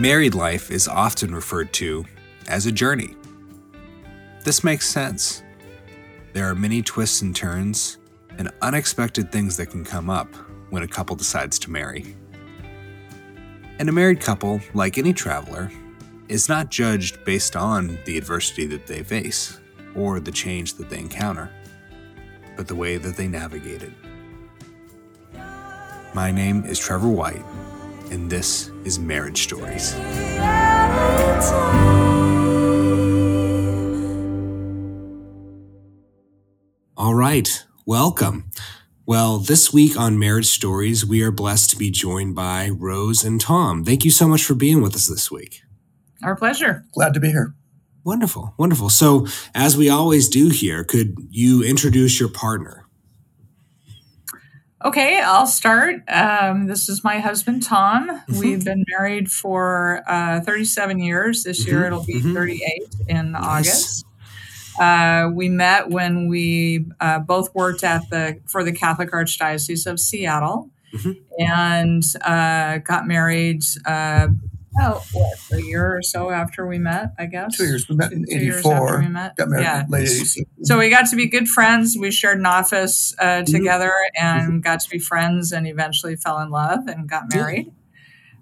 [0.00, 2.06] Married life is often referred to
[2.48, 3.14] as a journey.
[4.44, 5.42] This makes sense.
[6.32, 7.98] There are many twists and turns
[8.38, 10.34] and unexpected things that can come up
[10.70, 12.16] when a couple decides to marry.
[13.78, 15.70] And a married couple, like any traveler,
[16.28, 19.60] is not judged based on the adversity that they face
[19.94, 21.50] or the change that they encounter,
[22.56, 23.92] but the way that they navigate it.
[26.14, 27.44] My name is Trevor White,
[28.10, 29.94] and this is Marriage Stories.
[36.96, 38.50] All right, welcome.
[39.06, 43.40] Well, this week on Marriage Stories, we are blessed to be joined by Rose and
[43.40, 43.84] Tom.
[43.84, 45.62] Thank you so much for being with us this week.
[46.22, 46.84] Our pleasure.
[46.92, 47.54] Glad to be here.
[48.04, 48.88] Wonderful, wonderful.
[48.88, 52.79] So, as we always do here, could you introduce your partner?
[54.82, 55.96] Okay, I'll start.
[56.08, 58.08] Um, this is my husband, Tom.
[58.08, 58.38] Mm-hmm.
[58.38, 61.44] We've been married for uh, 37 years.
[61.44, 62.32] This year Mhm, it'll be mhm.
[62.34, 63.44] 38 in Nice.
[63.44, 64.06] August.
[64.80, 70.00] Uh, we met when we uh, both worked at the for the Catholic Archdiocese of
[70.00, 71.18] Seattle, Mhm.
[71.38, 73.62] and uh, got married.
[74.78, 77.56] Oh, what a year or so after we met, I guess.
[77.56, 77.88] Two years.
[77.88, 78.74] We met in Two years after we
[79.06, 79.08] 84.
[79.08, 79.36] met.
[79.36, 79.84] Got married Yeah.
[79.84, 80.38] in late 80s.
[80.62, 81.96] So we got to be good friends.
[81.98, 83.52] We shared an office uh, Mm-hmm.
[83.52, 87.72] together and got to be friends and eventually fell in love and got married.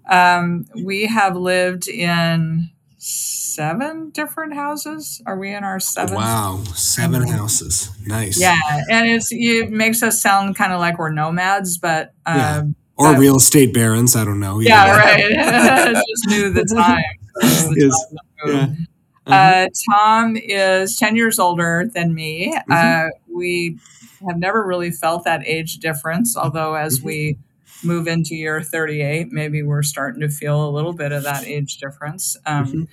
[0.08, 5.22] Um, we have lived in seven different houses.
[5.26, 6.16] Are we in our seventh?
[6.16, 7.90] Wow, seven houses.
[8.06, 8.40] Nice.
[8.40, 8.56] Yeah,
[8.90, 12.56] and it's it makes us sound kind of like we're nomads, but Yeah.
[12.58, 14.16] um, Or real estate barons.
[14.16, 14.58] I don't know.
[14.60, 15.30] yeah, right.
[16.08, 17.02] Just knew the time.
[17.40, 18.08] The
[18.44, 18.50] time.
[18.50, 18.62] Yeah.
[19.26, 19.34] Uh-huh.
[19.34, 22.54] Uh, Tom is 10 years older than me.
[22.70, 22.72] Mm-hmm.
[22.72, 23.78] Uh, we
[24.26, 27.04] have never really felt that age difference, although as Mhm.
[27.04, 27.38] we
[27.84, 31.76] move into year 38, maybe we're starting to feel a little bit of that age
[31.78, 32.36] difference.
[32.46, 32.88] Um, Mhm.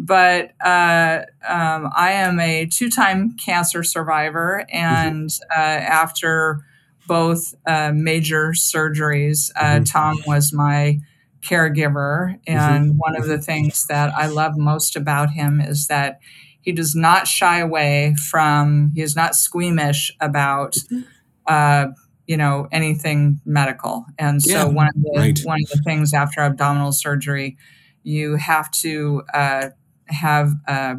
[0.00, 4.86] But uh, um, I am a two time cancer survivor, Mm-hmm.
[5.08, 6.60] and uh, after
[7.08, 9.90] both uh, major surgeries, uh, Mhm.
[9.90, 11.00] Tom was my
[11.42, 12.36] caregiver.
[12.46, 12.58] Mm-hmm.
[12.58, 16.20] And one of the things that I love most about him is that
[16.60, 21.00] he does not shy away from, he is not squeamish about, Mm-hmm.
[21.46, 21.86] uh,
[22.26, 24.04] you know, anything medical.
[24.18, 25.40] And so Yeah, one of the right.
[25.44, 27.56] one of the things after abdominal surgery,
[28.02, 29.70] you have to uh,
[30.08, 30.96] have uh,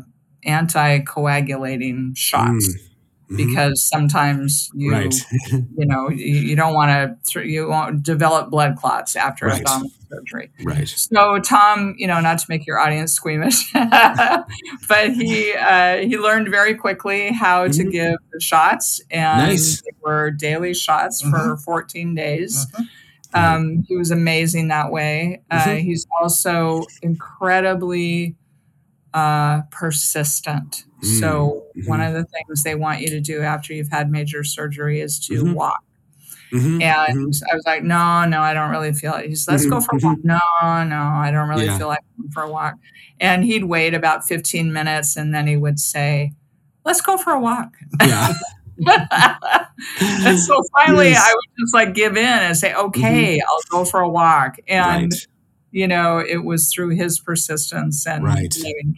[0.47, 2.88] anticoagulating shots Mm.
[3.29, 3.37] Mhm.
[3.37, 5.13] because sometimes you right.
[5.51, 9.59] you know you, you don't want to you won't develop blood clots after Right.
[9.61, 10.87] abdominal surgery right.
[10.87, 16.49] so tom you know not to make your audience squeamish but he uh, he learned
[16.49, 17.91] very quickly how to Mhm.
[17.91, 19.81] give the shots and Nice.
[19.81, 22.87] they were daily shots for 14 days Mhm.
[23.35, 25.81] um, he was amazing that way uh, Mhm.
[25.83, 28.35] he's also incredibly
[29.13, 33.89] uh, persistent so Mm, one of the things they want you to do after you've
[33.89, 35.53] had major surgery is to Mhm.
[35.53, 35.83] walk
[36.51, 36.81] Mhm.
[36.81, 37.43] and Mhm.
[37.51, 39.27] I was like, no, no, I don't really feel it.
[39.29, 40.17] He's, let's go for a walk.
[40.23, 40.39] No,
[40.83, 41.77] no, I don't really Yeah.
[41.77, 42.73] feel like going for a walk.
[43.19, 46.33] And he'd wait about 15 minutes and then he would say,
[46.85, 47.75] let's go for a walk.
[48.01, 48.33] Yeah.
[50.01, 51.21] and so finally Yes.
[51.29, 54.57] I would just like give in and say, okay, I'll go for a walk.
[54.67, 55.27] And, right.
[55.71, 58.53] You know, it was through his persistence and Right.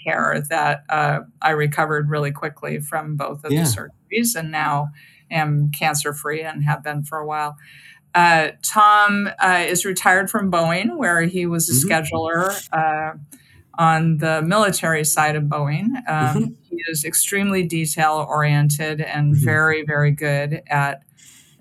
[0.05, 3.63] care that uh, I recovered really quickly from both of Yeah.
[3.63, 4.89] the surgeries and now
[5.29, 7.57] am cancer free and have been for a while.
[8.13, 11.89] Uh, Tom uh, is retired from Boeing, where he was a Mhm.
[11.89, 13.17] scheduler uh,
[13.77, 15.87] on the military side of Boeing.
[16.09, 16.55] Um, Mhm.
[16.69, 19.43] He is extremely detail oriented and Mhm.
[19.43, 21.03] very, very good at,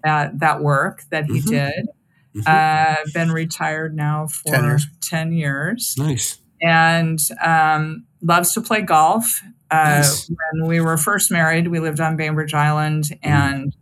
[0.04, 1.50] at that work that he Mhm.
[1.50, 1.88] did.
[2.34, 2.42] Mhm.
[2.46, 4.86] Uh, been retired now for 10 years.
[5.00, 6.38] 10 years nice.
[6.62, 9.42] and um, loves to play golf.
[9.70, 10.28] Uh, Nice.
[10.52, 13.28] When we were first married, we lived on Bainbridge Island, Mm-hmm.
[13.28, 13.76] and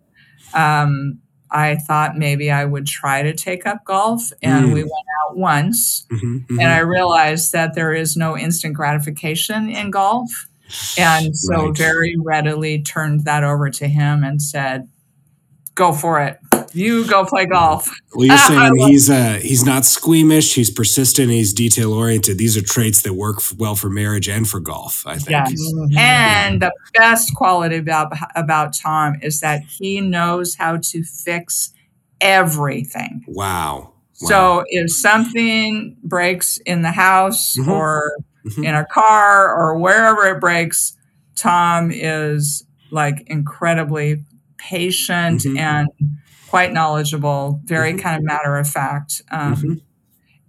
[0.54, 1.18] um,
[1.50, 4.30] I thought maybe I would try to take up golf.
[4.42, 4.72] And Mm.
[4.74, 6.44] we went out once, Mhm.
[6.50, 10.30] and I realized that there is no instant gratification in golf.
[10.98, 11.76] And so, Right.
[11.76, 14.88] very readily turned that over to him and said,
[15.78, 16.38] Go for it.
[16.72, 17.88] You go play golf.
[18.14, 20.54] Well, you're saying he's uh, he's not squeamish.
[20.54, 21.30] He's persistent.
[21.30, 22.36] He's detail oriented.
[22.36, 25.06] These are traits that work well for marriage and for golf.
[25.06, 25.30] I think.
[25.30, 25.72] Yes.
[25.96, 31.72] And the best quality about about Tom is that he knows how to fix
[32.20, 33.24] everything.
[33.28, 33.92] Wow.
[34.20, 34.28] Wow.
[34.28, 37.68] So if something breaks in the house Mhm.
[37.68, 38.12] or
[38.46, 38.64] Mhm.
[38.64, 40.96] in a car or wherever it breaks,
[41.36, 44.24] Tom is like incredibly
[44.58, 45.58] patient Mhm.
[45.58, 45.88] and
[46.48, 47.98] quite knowledgeable, very Mhm.
[48.00, 49.22] kind of matter of fact.
[49.30, 49.80] Um, Mhm.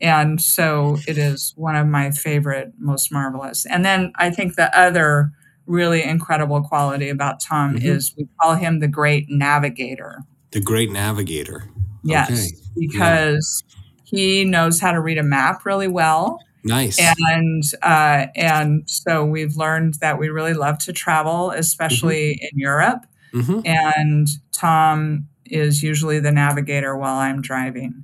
[0.02, 3.66] and so it is one of my favorite, most marvelous.
[3.66, 5.32] And then I think the other
[5.68, 7.84] really incredible quality about Tom Mhm.
[7.84, 10.24] is we call him the great navigator.
[10.52, 11.66] The great navigator.
[12.04, 12.52] Yes, Okay.
[12.88, 13.64] because
[14.04, 16.40] he knows how to read a map really well.
[16.64, 16.98] Nice.
[17.00, 23.06] And uh, and so we've learned that we really love to travel, especially in Europe.
[23.34, 23.62] Mhm.
[23.66, 28.04] And Tom is usually the navigator while I'm driving.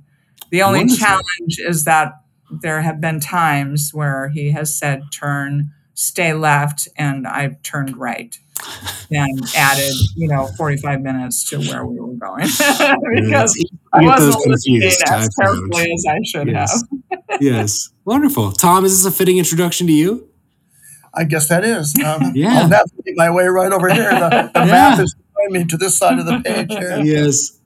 [0.50, 1.06] The only Wonderful.
[1.06, 2.12] challenge is that
[2.62, 8.38] there have been times where he has said turn, stay left, and I've turned right
[9.10, 13.56] and added, you know, 45 minutes to where we were going because
[13.92, 16.82] I You get those wasn't listening as carefully as I should Yes.
[17.10, 17.20] have.
[17.40, 17.90] yes.
[18.04, 18.52] Wonderful.
[18.52, 20.28] Tom, is this a fitting introduction to you?
[21.16, 21.94] I guess that is.
[22.04, 22.60] Um, Yeah.
[22.62, 24.10] I'll navigate my way right over here.
[24.10, 24.64] The, the Yeah.
[24.66, 27.00] map is showing me to this side of the page here.
[27.04, 27.58] Yes.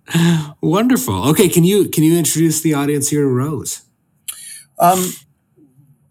[0.61, 1.29] Wonderful.
[1.31, 3.82] Okay, can you can you introduce the audience here to Rose?
[4.79, 5.12] Um,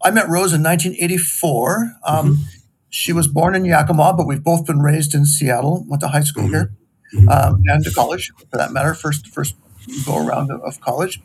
[0.02, 1.96] I met Rose in 1984.
[2.06, 2.38] Um,
[2.88, 5.84] She was born in Yakima, but we've both been raised in Seattle.
[5.88, 6.50] Went to high school Mhm.
[6.50, 6.72] here
[7.28, 8.94] um, and to college, for that matter.
[8.94, 9.54] First, first
[10.06, 11.20] go around of, of college,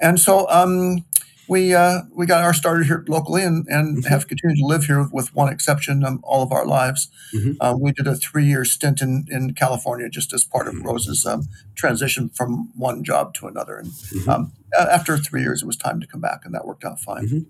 [0.00, 1.04] and so um,
[1.48, 4.08] we uh, we got our started here locally, and, and Mhm.
[4.08, 7.08] have continued to live here with one exception um, all of our lives.
[7.34, 7.56] Mhm.
[7.60, 10.84] Uh, we did a three year stint in, in California just as part of Mhm.
[10.84, 14.28] Rose's um, transition from one job to another, and Mhm.
[14.28, 17.28] um, after three years, it was time to come back, and that worked out fine.
[17.28, 17.46] Mhm.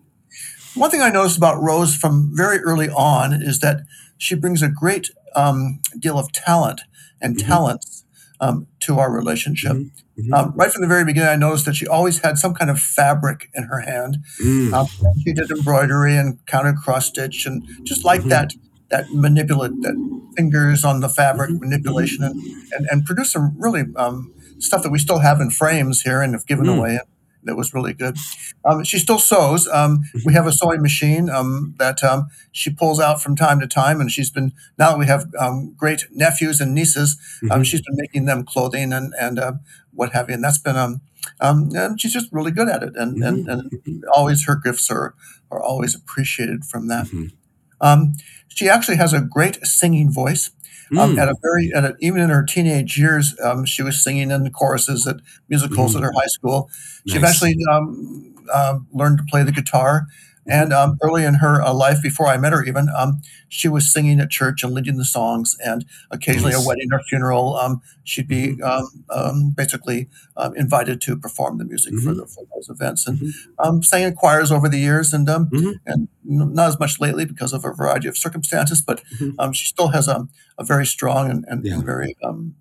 [0.75, 3.83] One thing I noticed about Rose from very early on is that
[4.17, 6.83] she brings a great um, deal of talent
[7.21, 7.47] and Mhm.
[7.47, 8.05] talents
[8.41, 9.77] um, to our relationship.
[10.19, 10.29] Mhm.
[10.29, 10.32] Mhm.
[10.38, 12.79] Um, right from the very beginning, I noticed that she always had some kind of
[12.79, 14.19] fabric in her hand.
[14.43, 14.73] Mm.
[14.73, 14.87] Um,
[15.25, 18.29] she did embroidery and counted cross stitch, and just like Mhm.
[18.31, 18.53] that,
[18.91, 19.94] that manipulate, that
[20.37, 21.61] fingers on the fabric Mhm.
[21.61, 22.37] manipulation, and,
[22.73, 26.35] and and produce some really um, stuff that we still have in frames here and
[26.35, 26.76] have given Mm.
[26.79, 27.00] away.
[27.44, 28.17] That was really good.
[28.65, 29.67] Um, she still sews.
[29.69, 33.67] Um, we have a sewing machine um, that um, she pulls out from time to
[33.67, 37.17] time, and she's been now that we have um, great nephews and nieces.
[37.50, 37.65] Um, Mhm.
[37.67, 39.53] she's been making them clothing and and uh,
[39.93, 41.00] what have you, and that's been um,
[41.41, 45.15] um, and she's just really good at it, and and, and always her gifts are
[45.50, 47.06] are always appreciated from that.
[47.06, 47.33] Mhm.
[47.81, 48.12] Um,
[48.49, 50.50] she actually has a great singing voice.
[50.99, 51.19] Um, Mm.
[51.23, 54.43] at a very, at a, even in her teenage years, um, she was singing in
[54.44, 55.17] the choruses at
[55.49, 55.99] musicals Mhm.
[55.99, 56.69] at her high school.
[57.06, 57.41] She Nice.
[57.43, 60.06] eventually um, um, learned to play the guitar.
[60.47, 63.93] And um, early in her uh, life, before I met her, even um, she was
[63.93, 65.56] singing at church and leading the songs.
[65.65, 66.65] And occasionally, Nice.
[66.65, 71.65] a wedding or funeral, um, she'd be um, um, basically um, invited to perform the
[71.65, 72.17] music for, Mhm.
[72.17, 73.06] the, for those events.
[73.06, 73.31] And Mhm.
[73.61, 75.75] um, sang in choirs over the years, and um, Mhm.
[75.87, 78.81] and not as much lately because of a variety of circumstances.
[78.83, 79.35] But Mhm.
[79.39, 80.27] um, she still has a,
[80.59, 81.81] a very strong and, and, Yeah.
[81.83, 82.55] very um,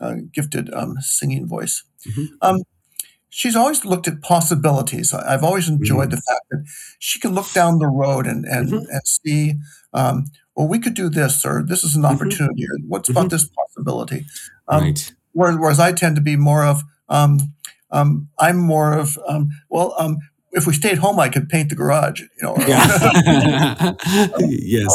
[0.00, 1.82] uh, gifted um, singing voice.
[2.06, 2.28] Mhm.
[2.42, 2.58] Um,
[3.34, 5.12] she's always looked at possibilities.
[5.12, 6.64] I've always enjoyed the fact that
[7.00, 8.84] she can look down the road and and, Mhm.
[8.88, 9.54] and see,
[9.92, 10.26] um,
[10.56, 12.12] well, we could do this, or this is an Mhm.
[12.14, 14.24] opportunity, or what's about this possibility.
[14.68, 15.12] Um, right.
[15.32, 17.32] whereas, whereas I tend to be more of, um,
[17.90, 20.18] um, I'm more of, um, well, um,
[20.52, 22.84] if we stayed home, I could paint the garage, you know, or, Yeah.
[24.38, 24.94] yes.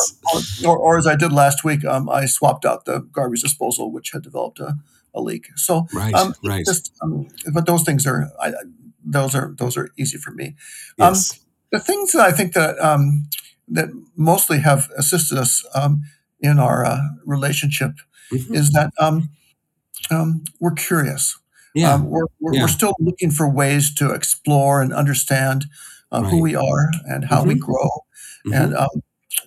[0.66, 4.12] or, or as I did last week, um, I swapped out the garbage disposal, which
[4.14, 4.76] had developed a,
[5.20, 5.46] a leak.
[5.56, 6.14] So, Right.
[6.16, 6.66] um, right.
[6.66, 8.54] just, um, but those things are, I,
[9.04, 10.56] those are those are easy for me.
[11.00, 11.14] um.
[11.72, 13.30] The things that I think that um,
[13.76, 16.02] that mostly have assisted us um,
[16.40, 17.92] in our uh, relationship
[18.32, 18.56] Mhm.
[18.56, 19.30] is that um,
[20.10, 21.38] um, we're curious.
[21.76, 21.94] yeah.
[21.94, 22.62] Um, we're, we're, Yeah.
[22.64, 25.66] we're still looking for ways to explore and understand
[26.12, 27.60] uh, who we are and how we Mhm.
[27.60, 27.90] grow,
[28.48, 28.54] Mhm.
[28.64, 28.90] and um,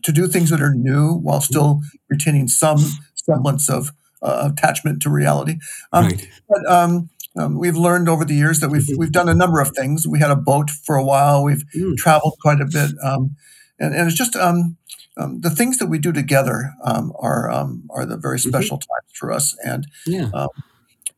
[0.02, 2.78] to do things that are new while still retaining some
[3.14, 3.90] semblance of
[4.22, 5.58] uh, attachment to reality.
[5.92, 6.28] Um, right.
[6.48, 8.98] But um, um, we've learned over the years that we've Mhm.
[8.98, 10.06] we've done a number of things.
[10.06, 11.42] We had a boat for a while.
[11.44, 11.96] We've Mm.
[11.96, 13.36] traveled quite a bit, um,
[13.78, 14.76] and, and it's just um,
[15.16, 18.48] um, the things that we do together um, are um, are the very Mhm.
[18.48, 19.56] special times for us.
[19.64, 20.30] And Yeah.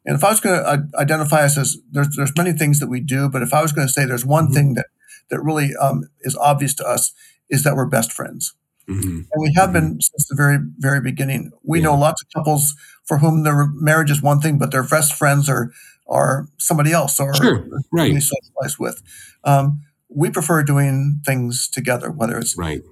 [0.06, 2.88] and if I was going to uh, identify us as there's there's many things that
[2.88, 4.54] we do, but if I was going to say there's one Mhm.
[4.54, 4.86] thing that
[5.30, 7.12] that really um, is obvious to us
[7.48, 8.52] is that we're best friends.
[8.88, 9.26] Mhm.
[9.32, 11.52] And we have been since the very, very beginning.
[11.62, 11.84] We Yeah.
[11.86, 12.74] know lots of couples
[13.06, 15.70] for whom their marriage is one thing, but their best friends are
[16.06, 17.64] are somebody else or Sure.
[17.94, 19.02] they socialize with.
[19.44, 22.82] Um, we prefer doing things together, whether it's Right.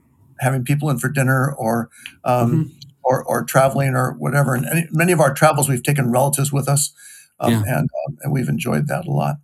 [0.41, 1.91] having people in for dinner or
[2.25, 2.71] um, Mhm.
[3.05, 4.55] or, or traveling or whatever.
[4.55, 6.95] And any, many of our travels, we've taken relatives with us,
[7.39, 7.63] um, Yeah.
[7.67, 9.37] and um, and we've enjoyed that a lot.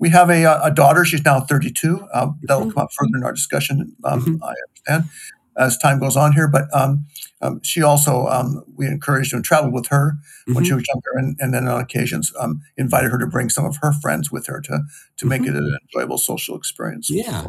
[0.00, 1.04] We have a, uh, a daughter.
[1.04, 2.04] She's now 32.
[2.12, 2.74] Um, that'll Mhm.
[2.74, 3.92] come up further in our discussion.
[4.02, 4.38] Um, Mhm.
[4.42, 4.54] I
[4.90, 5.10] understand.
[5.56, 6.48] As time goes on here.
[6.48, 7.06] But um,
[7.40, 10.16] um, she also um, we encouraged and traveled with her
[10.46, 10.66] when Mhm.
[10.66, 13.76] she was younger, and, and then on occasions um, invited her to bring some of
[13.82, 14.80] her friends with her to
[15.18, 15.48] to make Mhm.
[15.48, 17.08] it an enjoyable social experience.
[17.10, 17.46] Yeah.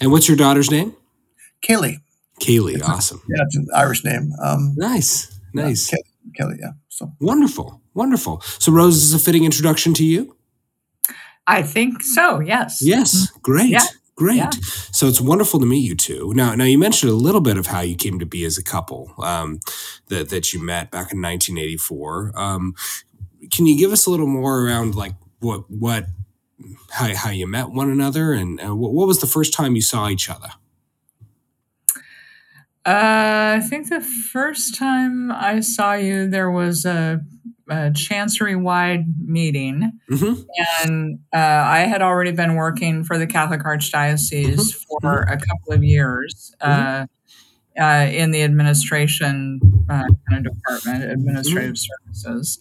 [0.00, 0.94] And what's your daughter's name?
[1.62, 1.98] Kaylee,
[2.40, 2.82] Kaylee.
[2.82, 3.22] Awesome.
[3.28, 4.32] yeah, it's an Irish name.
[4.42, 5.28] Um, Nice.
[5.54, 5.88] yeah, Nice.
[5.90, 6.02] Kay-
[6.36, 6.72] Kelly, yeah.
[6.88, 7.80] So Wonderful.
[7.94, 8.40] Wonderful.
[8.58, 10.34] So Rose is a fitting introduction to you?
[11.46, 12.40] I think so.
[12.40, 12.78] Yes.
[12.80, 13.30] Yes.
[13.42, 13.68] Great.
[13.68, 13.84] Yeah.
[14.16, 14.36] Great.
[14.36, 14.50] Yeah.
[14.92, 16.32] So it's wonderful to meet you two.
[16.34, 18.62] Now, now you mentioned a little bit of how you came to be as a
[18.62, 19.58] couple um,
[20.08, 22.32] that that you met back in 1984.
[22.36, 22.74] Um,
[23.50, 26.06] can you give us a little more around like what what
[26.90, 29.82] how how you met one another and uh, what, what was the first time you
[29.82, 30.50] saw each other?
[32.86, 37.22] Uh, I think the first time I saw you, there was a,
[37.68, 40.42] a chancery wide meeting, Mm-hmm.
[40.84, 44.84] and uh, I had already been working for the Catholic Archdiocese Mhm.
[45.00, 47.06] for a couple of years uh,
[47.80, 52.58] uh, in the administration uh, kind of department, administrative services.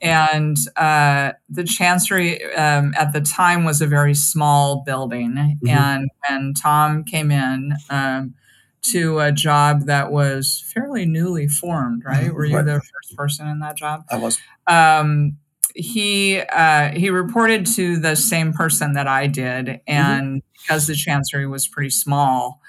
[0.00, 5.58] And uh, the chancery um, at the time was a very small building.
[5.68, 8.34] And when Tom came in, um,
[8.82, 12.30] to a job that was fairly newly formed, right?
[12.30, 12.64] Mhm, Were you right.
[12.66, 14.04] the first person in that job?
[14.10, 15.36] I was um,
[15.74, 21.46] he uh, he reported to the same person that I did, and because the chancery
[21.46, 22.60] was pretty small,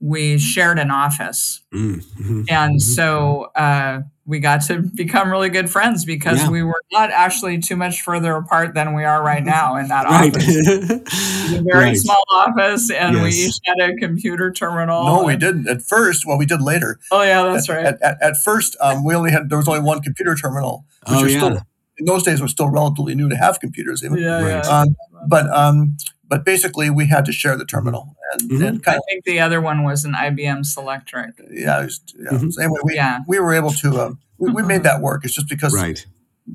[0.00, 2.42] we shared an office, Mm-hmm.
[2.48, 2.80] and Mhm.
[2.80, 6.50] so uh, we got to become really good friends because Yeah.
[6.50, 10.04] we were not actually too much further apart than we are right now in that
[10.10, 10.30] Right.
[10.36, 10.46] office.
[11.44, 11.96] It's a very right.
[11.96, 15.04] small office, and we each had a computer terminal.
[15.04, 16.24] no, we didn't at first.
[16.26, 16.98] Well, we did later.
[17.10, 17.86] Oh yeah, that's at, right.
[17.86, 21.18] At, at, at first, um, we only had there was only one computer terminal, which
[21.18, 21.36] Oh yeah.
[21.38, 21.58] still
[21.98, 24.02] in those days was still relatively new to have computers.
[24.04, 24.18] Even.
[24.18, 24.64] yeah, Right.
[24.64, 24.80] yeah.
[24.80, 24.96] Um,
[25.28, 25.96] but um,
[26.32, 28.66] but basically, we had to share the terminal, and, Mhm.
[28.66, 31.32] and I kind of think the other one was an IBM Selectric.
[31.50, 31.82] yeah.
[31.82, 32.30] It was, yeah.
[32.38, 32.50] Mhm.
[32.54, 33.18] So anyway, we Yeah.
[33.28, 35.26] we were able to um, we, we made that work.
[35.26, 36.04] It's just because Right.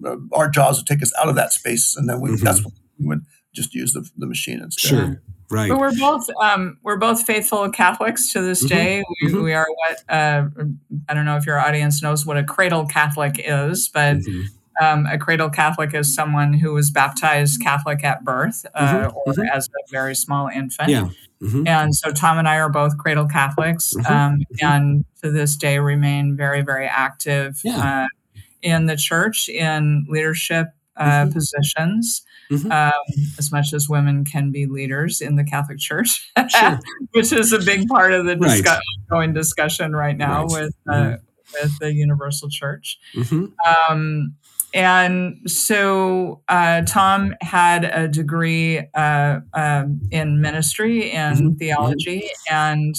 [0.04, 2.40] uh, our jobs would take us out of that space, and then we Mhm.
[2.42, 3.22] that's when we would
[3.54, 4.90] just use the, the machine instead.
[4.90, 5.22] Sure.
[5.52, 5.70] Right.
[5.70, 9.04] But we're both um, we're both faithful Catholics to this Mhm, day.
[9.22, 9.44] We, mhm.
[9.44, 10.48] we are what uh,
[11.08, 14.46] I don't know if your audience knows what a cradle Catholic is, but Mhm.
[14.82, 19.34] Um, a cradle Catholic is someone who was baptized Catholic at birth uh, Mhm, or
[19.34, 19.50] mhm.
[19.52, 20.90] as a very small infant.
[20.90, 21.10] Yeah.
[21.42, 21.68] Mhm.
[21.68, 25.80] And so Tom and I are both cradle Catholics, Mhm, um, and to this day
[25.80, 28.06] remain very, very active Yeah.
[28.06, 31.34] uh, in the church in leadership uh, Mhm.
[31.34, 32.24] positions.
[32.50, 32.72] Mhm.
[32.72, 36.80] Um, as much as women can be leaders in the Catholic Church, Sure.
[37.12, 38.64] which is a big part of the Right.
[38.64, 38.80] discuss-
[39.12, 40.64] ongoing discussion right now Right.
[40.64, 41.20] with uh, Mhm.
[41.62, 42.98] with the Universal Church.
[43.16, 43.52] Mhm.
[43.90, 44.34] Um,
[44.74, 52.96] and so uh, Tom had a degree uh, um, in ministry and Mhm, theology, and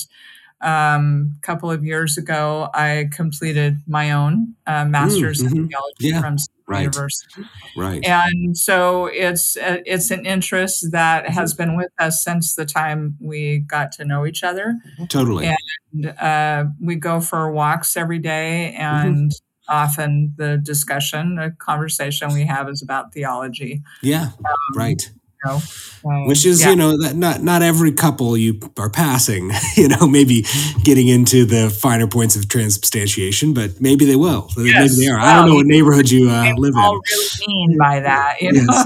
[0.61, 5.69] um, a couple of years ago, I completed my own uh, master's in mhm.
[5.71, 6.85] theology Yeah, from right.
[6.85, 8.05] University, Right.
[8.05, 11.35] and so it's uh, it's an interest that Mm-hmm.
[11.35, 14.77] has been with us since the time we got to know each other.
[15.09, 15.57] Totally.
[15.95, 19.13] And, uh, we go for walks every day, Mm-hmm.
[19.15, 19.33] and
[19.69, 23.83] often the discussion, the conversation we have is about theology.
[24.03, 24.31] Yeah.
[24.75, 25.11] Right.
[25.45, 25.61] You know?
[26.05, 26.71] Um, Which is, yeah.
[26.71, 30.45] you know, that not not every couple you are passing, you know, maybe
[30.83, 34.51] getting into the finer points of transubstantiation, but maybe they will.
[34.57, 34.99] Maybe Yes.
[34.99, 35.19] they are.
[35.19, 37.01] I don't know what neighborhood you uh, live all in.
[37.13, 38.85] really mean by that, you know?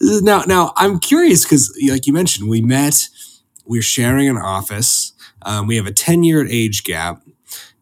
[0.20, 3.08] now, now I'm curious because, like you mentioned, we met.
[3.66, 5.12] We're sharing an office.
[5.42, 7.22] Um, we have a 10 year age gap.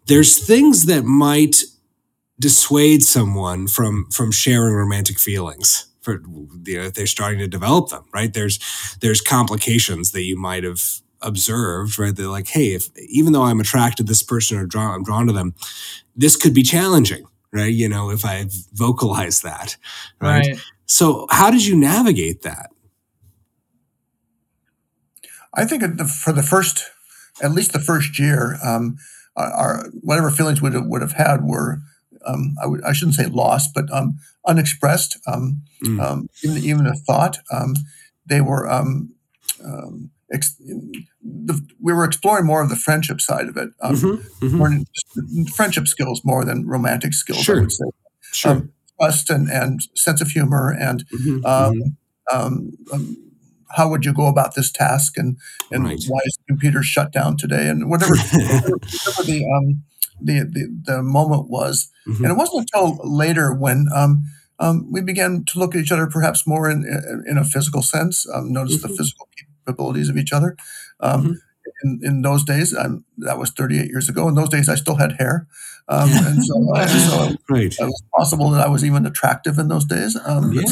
[0.06, 1.64] There's things that might
[2.40, 6.22] dissuade someone from from sharing romantic feelings for
[6.64, 8.04] you know, if they're starting to develop them.
[8.12, 8.32] Right?
[8.32, 8.58] There's
[9.00, 10.82] there's complications that you might have
[11.20, 11.98] observed.
[11.98, 12.14] Right?
[12.14, 15.26] They're like, hey, if even though I'm attracted to this person or drawn, I'm drawn
[15.26, 15.54] to them,
[16.16, 17.24] this could be challenging.
[17.52, 17.72] Right?
[17.72, 19.76] You know, if I vocalize that.
[20.20, 20.46] right?
[20.46, 20.60] right.
[20.86, 22.70] So, how did you navigate that?
[25.54, 26.90] I think for the first,
[27.42, 28.96] at least the first year, um,
[29.36, 31.80] our, our whatever feelings would have, would have had were,
[32.26, 36.00] um, I, would, I shouldn't say lost, but um, unexpressed, um, Mm.
[36.02, 37.38] um, even, even a thought.
[37.52, 37.76] Um,
[38.26, 39.14] they were, um,
[39.64, 40.56] um, ex-
[41.22, 44.20] the, we were exploring more of the friendship side of it, mhm.
[44.52, 44.70] more
[45.54, 47.38] friendship skills more than romantic skills.
[47.44, 47.58] Sure.
[47.58, 47.84] I would say
[48.32, 48.50] Sure.
[48.52, 51.04] um, trust and, and sense of humor and
[51.44, 51.96] um,
[52.32, 52.72] um,
[53.76, 55.36] how would you go about this task and
[55.70, 56.02] and Right.
[56.08, 59.82] why is the computer shut down today and whatever whatever, whatever the, um,
[60.20, 62.22] the the the moment was Mhm.
[62.24, 64.24] and it wasn't until later when um,
[64.58, 67.82] um, we began to look at each other perhaps more in in, in a physical
[67.82, 68.96] sense um, notice the Mhm.
[68.96, 70.56] physical capabilities of each other
[71.00, 71.34] um, Mhm.
[71.84, 74.26] in, in those days, um, that was 38 years ago.
[74.28, 75.46] In those days, I still had hair,
[75.88, 77.72] um, and so, and so right.
[77.78, 80.16] it was possible that I was even attractive in those days.
[80.24, 80.62] Um, Yeah.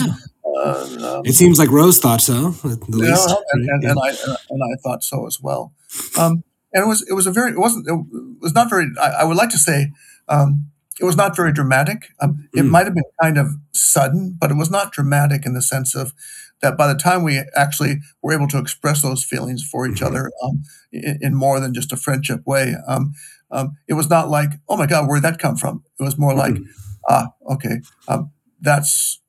[0.56, 3.28] uh, um, It seems like Rose thought so, at the yeah, least.
[3.52, 4.08] and, and, and I
[4.50, 5.72] and I thought so as well.
[6.18, 6.42] Um,
[6.76, 7.96] and it was it was a very it wasn't it
[8.42, 8.86] was not very.
[9.00, 9.92] I, I would like to say
[10.28, 10.68] um,
[11.00, 12.08] it was not very dramatic.
[12.20, 12.70] Um, it Mm.
[12.70, 16.12] might have been kind of sudden, but it was not dramatic in the sense of
[16.62, 16.76] that.
[16.78, 20.06] By the time we actually were able to express those feelings for each Mhm.
[20.08, 23.14] other um, in, in more than just a friendship way, um,
[23.50, 25.82] um, it was not like oh my god, where'd that come from?
[26.00, 26.66] It was more like Mhm.
[27.08, 28.30] ah okay, um,
[28.60, 29.20] that's.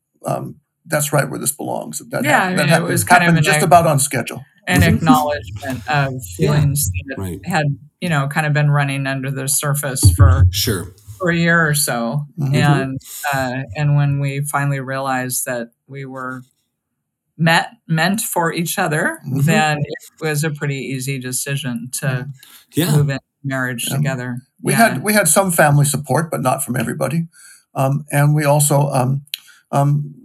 [0.88, 2.00] That's right where this belongs.
[2.10, 4.00] That, Yeah, I that mean, it was kind of happened an just act- about on
[4.00, 4.44] schedule.
[4.68, 4.96] an Mhm.
[4.96, 7.40] acknowledgement of feelings that Right.
[7.46, 7.66] had
[8.02, 10.88] you know kind of been running under the surface for Sure.
[11.18, 12.54] for a year or so Mhm.
[12.56, 13.00] and
[13.34, 16.42] uh, and when we finally realized that we were
[17.38, 19.46] met meant for each other Mhm.
[19.46, 22.28] then it was a pretty easy decision to
[22.74, 22.92] Yeah.
[22.92, 23.96] move into marriage Yeah.
[23.98, 24.78] together We Yeah.
[24.90, 27.28] had we had some family support, but not from everybody.
[27.76, 29.22] Um, and we also um,
[29.72, 30.16] um,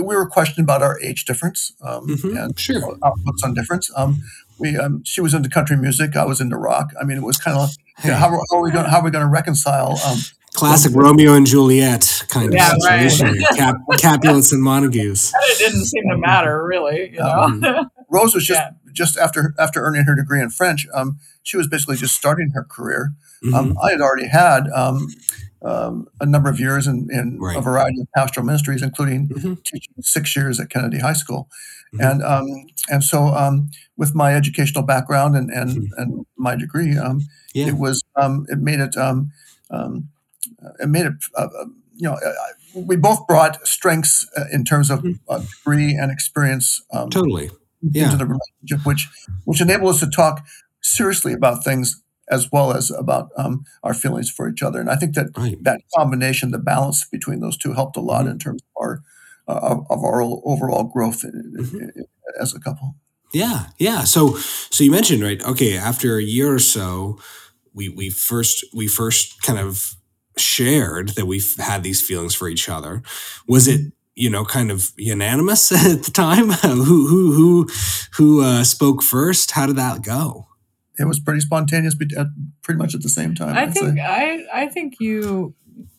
[0.00, 2.42] we were questioned about our age difference um, Mhm.
[2.44, 2.96] and Sure.
[3.04, 3.90] outlooks on difference.
[3.96, 4.22] Um,
[4.58, 6.90] we um, she was into country music, I was into rock.
[7.00, 8.98] I mean, it was kind of like Hey, how, are- how are we going how
[9.00, 9.98] are we going to reconcile?
[10.06, 10.18] Um,
[10.54, 13.34] classic Romeo and Juliet kind Yeah, of situation.
[13.34, 13.46] here.
[13.56, 15.32] Cap- Capulets and Montagues.
[15.42, 18.92] it didn't seem to matter really you know Rose was just Yeah.
[18.92, 20.86] just after after earning her degree in French.
[20.94, 23.12] Um, she was basically just starting her career.
[23.44, 23.54] Mhm.
[23.54, 24.68] Um, I had already had
[25.62, 29.62] um, a number of years in, in a variety of pastoral ministries, including Mhm.
[29.64, 31.48] teaching six years at Kennedy High School,
[31.92, 32.10] Mhm.
[32.10, 32.46] and um,
[32.90, 35.88] and so um, with my educational background and and, Mhm.
[35.98, 37.22] and my degree, um,
[37.54, 37.68] Yeah.
[37.68, 39.30] it was um, it made it um,
[39.70, 40.08] um,
[40.80, 44.90] it made it uh, uh, you know uh, we both brought strengths uh, in terms
[44.90, 45.18] of Mhm.
[45.28, 47.50] uh, degree and experience um, Totally.
[47.82, 48.04] Yeah.
[48.04, 49.08] into the relationship, which
[49.44, 50.44] which enabled us to talk
[50.82, 54.80] seriously about things as well as about um, our feelings for each other.
[54.80, 55.56] And I think that Right.
[55.64, 58.30] that combination, the balance between those two, helped a lot Mhm.
[58.32, 59.02] in terms of our
[59.48, 61.90] uh, of, of our overall growth Mhm.
[62.40, 62.94] as a couple.
[63.32, 64.04] Yeah, yeah.
[64.04, 64.36] So,
[64.70, 65.42] so you mentioned right.
[65.44, 67.18] Okay, after a year or so,
[67.74, 69.96] we we first we first kind of
[70.36, 73.02] shared that we've had these feelings for each other.
[73.48, 76.50] Was it you know kind of unanimous at the time?
[76.62, 77.68] who who who
[78.16, 79.52] who uh, spoke first?
[79.52, 80.46] How did that go?
[81.00, 82.26] It was pretty spontaneous, but at
[82.62, 83.56] pretty much at the same time.
[83.56, 84.02] I I'd think say.
[84.04, 85.54] I I think you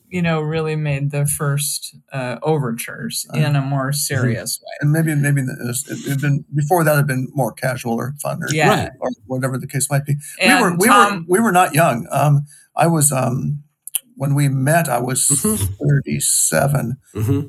[0.10, 4.74] you know really made the first uh, overtures Uh, in a more serious way.
[4.82, 8.38] and maybe maybe the- it had been before that had been more casual or fun
[8.44, 8.70] or, Yeah.
[8.70, 8.92] Right.
[9.00, 10.18] or whatever the case might be.
[10.40, 12.08] And we were we Tom, were we were not young.
[12.12, 13.64] Um, I was um,
[14.16, 14.88] when we met.
[14.90, 15.70] I was Mhm.
[15.88, 16.98] thirty seven.
[17.14, 17.42] hmm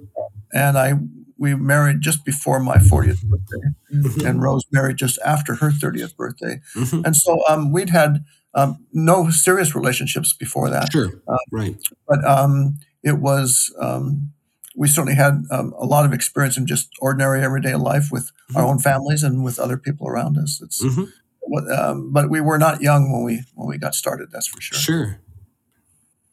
[0.54, 0.92] and I
[1.42, 4.24] we married just before my 40th birthday, Mhm.
[4.26, 8.24] and Rose married just after her 30th birthday, hmm and so um, we'd had
[8.54, 11.10] um, no serious relationships before that, Sure.
[11.26, 11.76] Uh, right.
[12.08, 13.48] but um, it was
[13.86, 14.32] um,
[14.76, 18.62] we certainly had um, a lot of experience in just ordinary everyday life with our
[18.64, 18.68] Mhm.
[18.70, 20.60] own families and with other people around us.
[20.64, 21.04] It's hmm
[21.50, 24.26] what- um, but we were not young when we when we got started.
[24.32, 24.78] That's for sure.
[24.88, 25.08] Sure.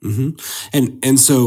[0.01, 0.29] hmm
[0.73, 1.39] And and so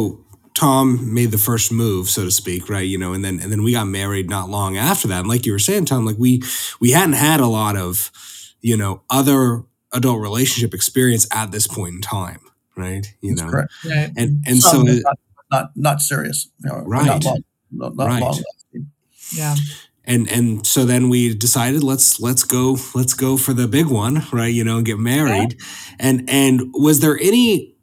[0.54, 2.86] Tom made the first move, so to speak, right?
[2.86, 5.20] You know, and then and then we got married not long after that.
[5.20, 6.42] And like you were saying, Tom, like we
[6.80, 8.10] we hadn't had a lot of,
[8.60, 9.62] you know, other
[9.92, 12.40] adult relationship experience at this point in time,
[12.76, 13.06] right?
[13.20, 13.72] You That's know, correct.
[13.84, 14.10] right.
[14.16, 15.18] and and Some, so not,
[15.50, 16.48] not not serious.
[16.62, 17.06] You know, Right.
[17.06, 18.20] Not long, not, not Right.
[18.22, 18.42] long
[19.32, 19.54] yeah.
[20.04, 24.22] and and so then we decided let's let's go let's go for the big one
[24.32, 25.56] right you know and get married
[25.98, 27.74] and and was there any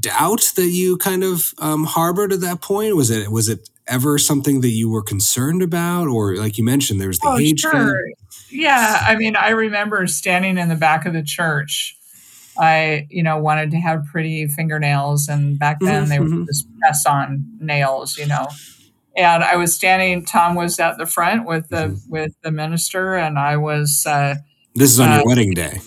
[0.00, 4.18] doubt that you kind of um, harbored at that point was it was it ever
[4.18, 7.60] something that you were concerned about or like you mentioned there was the Oh, age
[7.60, 7.98] sure.
[8.50, 11.96] Yeah, I mean, I remember standing in the back of the church.
[12.58, 16.46] I, you know, wanted to have pretty fingernails, and back then Mhm, they were mhm.
[16.46, 18.46] just press-on nails, you know.
[19.16, 20.24] And I was standing.
[20.24, 22.08] Tom was at the front with the Mhm.
[22.08, 24.36] with the minister, and I was uh,
[24.74, 25.80] this is on uh, your wedding day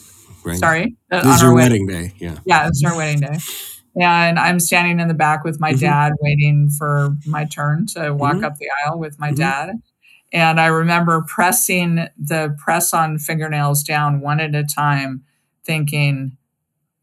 [0.43, 0.95] right sorry.
[1.11, 3.37] uh, this is our your wedding- wedding day yeah Yeah, it's our wedding day.
[3.99, 5.79] And I'm standing in the back with my Mhm.
[5.81, 8.43] dad, waiting for my turn to walk Mhm.
[8.45, 9.35] up the aisle with my Mhm.
[9.37, 9.81] dad.
[10.31, 15.23] And I remember pressing the press on fingernails down one at a time,
[15.65, 16.37] thinking,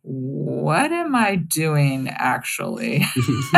[0.02, 3.04] what am I doing actually?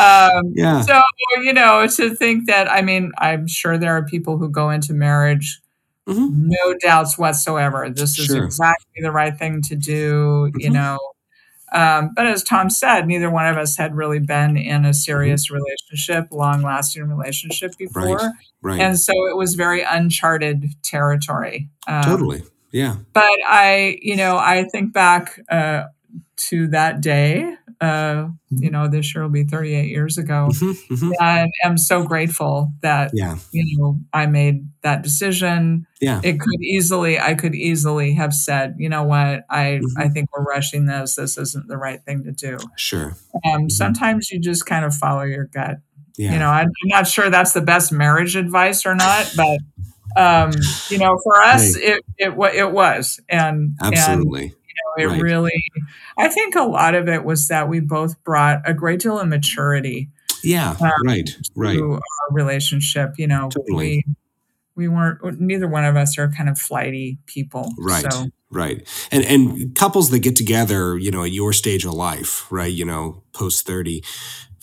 [0.00, 1.00] um, yeah so,
[1.42, 4.92] you know, to think that, I mean, I'm sure there are people who go into
[4.94, 5.60] marriage
[6.08, 6.28] Mhm.
[6.48, 7.88] no doubts whatsoever.
[7.90, 8.44] This is Sure.
[8.44, 10.74] exactly the right thing to do, you Mhm.
[10.74, 10.98] know.
[11.72, 15.50] Um, but as Tom said, neither one of us had really been in a serious
[15.50, 18.32] relationship, long lasting relationship before.
[18.62, 21.68] right And so it was very uncharted territory.
[21.88, 22.42] Um, totally
[22.72, 22.96] Yeah.
[23.12, 25.84] But I, you know, I think back uh,
[26.48, 27.56] to that day.
[27.80, 31.12] Uh, you know, this year will be 38 years ago, Mhm, mhm.
[31.20, 33.36] and I'm so grateful that Yeah.
[33.52, 35.86] you know I made that decision.
[36.00, 36.20] Yeah.
[36.24, 39.90] It could easily, I could easily have said, you know what, I Mhm.
[39.98, 41.16] I think we're rushing this.
[41.16, 42.56] This isn't the right thing to do.
[42.76, 43.14] Sure.
[43.44, 43.68] Um.
[43.68, 45.76] Sometimes you just kind of follow your gut.
[46.16, 46.32] Yeah.
[46.32, 49.58] You know, I'm not sure that's the best marriage advice or not, but
[50.16, 50.50] um,
[50.88, 54.46] you know, for us, it it it was, and and Absolutely.
[54.46, 55.22] you know, it Right.
[55.22, 55.64] really.
[56.18, 59.28] I think a lot of it was that we both brought a great deal of
[59.28, 60.08] maturity
[60.42, 60.76] Yeah.
[60.80, 61.30] um, Right.
[61.54, 61.74] Right.
[61.76, 62.00] to our
[62.32, 63.14] relationship.
[63.18, 64.04] You know, Totally.
[64.06, 64.14] we
[64.76, 65.40] we weren't.
[65.40, 67.72] Neither one of us are kind of flighty people.
[67.78, 68.10] Right.
[68.12, 68.86] So Right.
[69.10, 72.72] And and couples that get together, you know, at your stage of life, right?
[72.72, 74.04] You know, post 30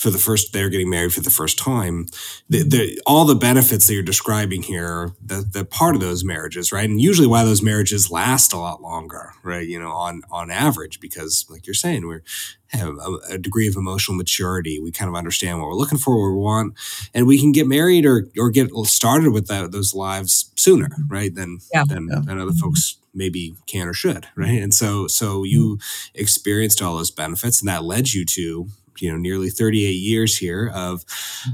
[0.04, 2.08] for the first they're getting married for the first time.
[2.50, 6.74] The, the all the benefits that you're describing here, the the part of those marriages,
[6.74, 6.90] right?
[6.90, 9.66] And usually why those marriages last a lot longer, right?
[9.66, 12.22] You know, on on average because like you're saying, we're
[12.68, 14.78] have a, a degree of emotional maturity.
[14.78, 16.74] We kind of understand what we're looking for, what we want,
[17.14, 21.34] and we can get married or or get started with that, those lives sooner, right?
[21.34, 21.86] Than Yeah.
[21.88, 22.20] than, Yeah.
[22.26, 24.62] than other folks maybe can or should, right?
[24.62, 26.22] And so so you mm-hmm.
[26.22, 28.68] experienced all those benefits, and that led you to
[29.00, 31.04] you know nearly 38 years here of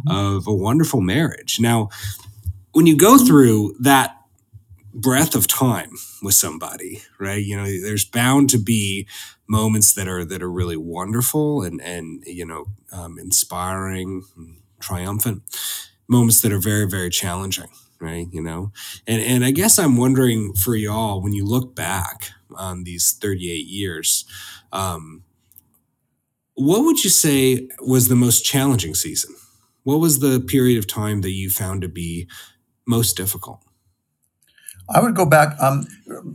[0.08, 1.60] of a wonderful marriage.
[1.60, 1.90] Now,
[2.74, 4.16] when you go through that
[4.94, 7.44] breath of time with somebody, right?
[7.44, 9.08] You know, there's bound to be
[9.48, 15.44] moments that are that are really wonderful and and you know um, inspiring, and triumphant.
[16.08, 18.28] Moments that are very very challenging, right?
[18.32, 18.72] You know,
[19.08, 23.66] and and I guess I'm wondering for y'all when you look back on these 38
[23.68, 24.26] years.
[24.72, 25.24] Um,
[26.60, 29.34] what would you say was the most challenging season?
[29.84, 32.28] What was the period of time that you found to be
[32.86, 33.62] most difficult?
[34.94, 35.56] I would go back.
[35.62, 35.86] Um,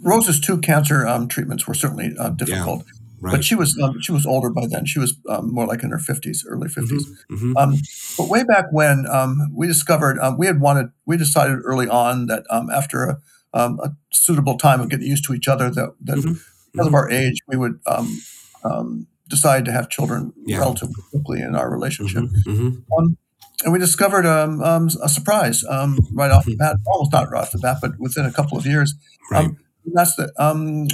[0.02, 2.84] Rose's two cancer um, treatments were certainly uh, difficult,
[3.20, 3.32] Right.
[3.32, 4.86] but she was um, she was older by then.
[4.86, 7.74] She was um, more like in her fifties, early 50s hmm Um,
[8.16, 12.26] but way back when um, we discovered, um, we had wanted, we decided early on
[12.26, 13.18] that um, after a,
[13.52, 16.38] um, a suitable time of getting used to each other, that, that Mhm.
[16.72, 18.20] because of our age, we would um,
[18.62, 20.58] um, decide to have children Yeah.
[20.64, 22.24] relatively quickly in our relationship.
[22.46, 23.06] hmm Um,
[23.64, 27.42] and we discovered um, um, a surprise um, right off the bat, almost not right
[27.42, 28.94] off the bat, but within a couple of years.
[29.30, 29.46] Right.
[29.46, 30.88] Um, and that's that um,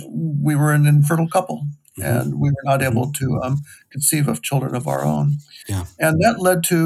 [0.46, 1.58] we were an infertile couple
[1.98, 2.04] Mhm.
[2.10, 3.56] and we were not able to um,
[3.94, 5.26] conceive of children of our own.
[5.72, 5.84] Yeah.
[5.98, 6.78] And that led to,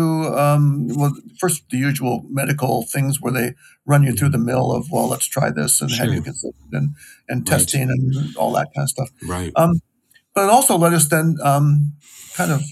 [0.45, 1.13] um, well,
[1.43, 3.49] first the usual medical things where they
[3.93, 6.23] run you through the mill of, well, let's try this and have you Sure.
[6.31, 6.89] conceived and,
[7.29, 7.47] and Right.
[7.53, 8.03] testing and
[8.41, 9.11] all that kind of stuff.
[9.35, 9.53] Right.
[9.63, 9.73] Um,
[10.35, 11.93] but it also led us then, um,
[12.37, 12.63] kind of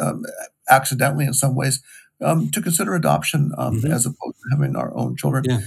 [0.00, 0.24] um,
[0.68, 1.82] accidentally in some ways,
[2.22, 3.90] um, to consider adoption um, Mhm.
[3.92, 5.44] as opposed to having our own children.
[5.48, 5.60] Yeah.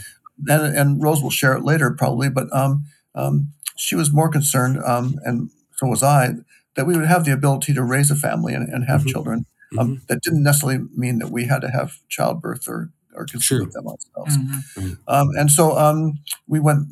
[0.48, 2.86] And, and Rose will share it later probably, but um,
[3.16, 6.34] um, she was more concerned, um, and so was I,
[6.76, 9.08] that we would have the ability to raise a family and, and have Mhm.
[9.12, 9.46] children.
[9.78, 13.66] Um, That didn't necessarily mean that we had to have childbirth or, or conceive Sure.
[13.72, 14.38] them ourselves.
[14.78, 14.98] Mhm.
[15.08, 16.88] Um, and so um, we went.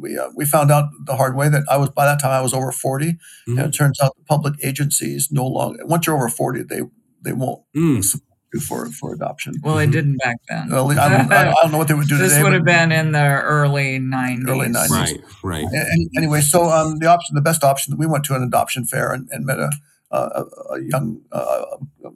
[0.00, 2.40] We uh, we found out the hard way that I was by that time I
[2.42, 3.18] was over 40 Mhm.
[3.48, 6.82] and it turns out the public agencies no longer once you're over forty they
[7.22, 8.04] they won't Mm.
[8.04, 9.54] support you for for adoption.
[9.62, 9.92] Well, they Mhm.
[9.92, 10.70] didn't back then.
[10.70, 12.42] Well, I, don't, I don't know what they would do this today.
[12.44, 14.48] would have been in the early 90s.
[14.48, 14.90] Early 90s.
[14.90, 15.20] Right.
[15.42, 15.64] Right.
[15.72, 18.84] A- any- anyway, so um, the option, the best option, we went to an adoption
[18.84, 19.70] fair and, and met a,
[20.12, 21.64] a, a- a young, uh,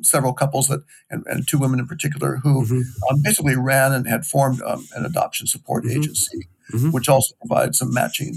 [0.02, 2.82] several couples that, and, and two women in particular, who Mhm.
[3.10, 5.96] um, basically ran and had formed um, an adoption support Mhm.
[5.98, 6.92] agency, Mhm.
[6.92, 8.34] which also provides some matching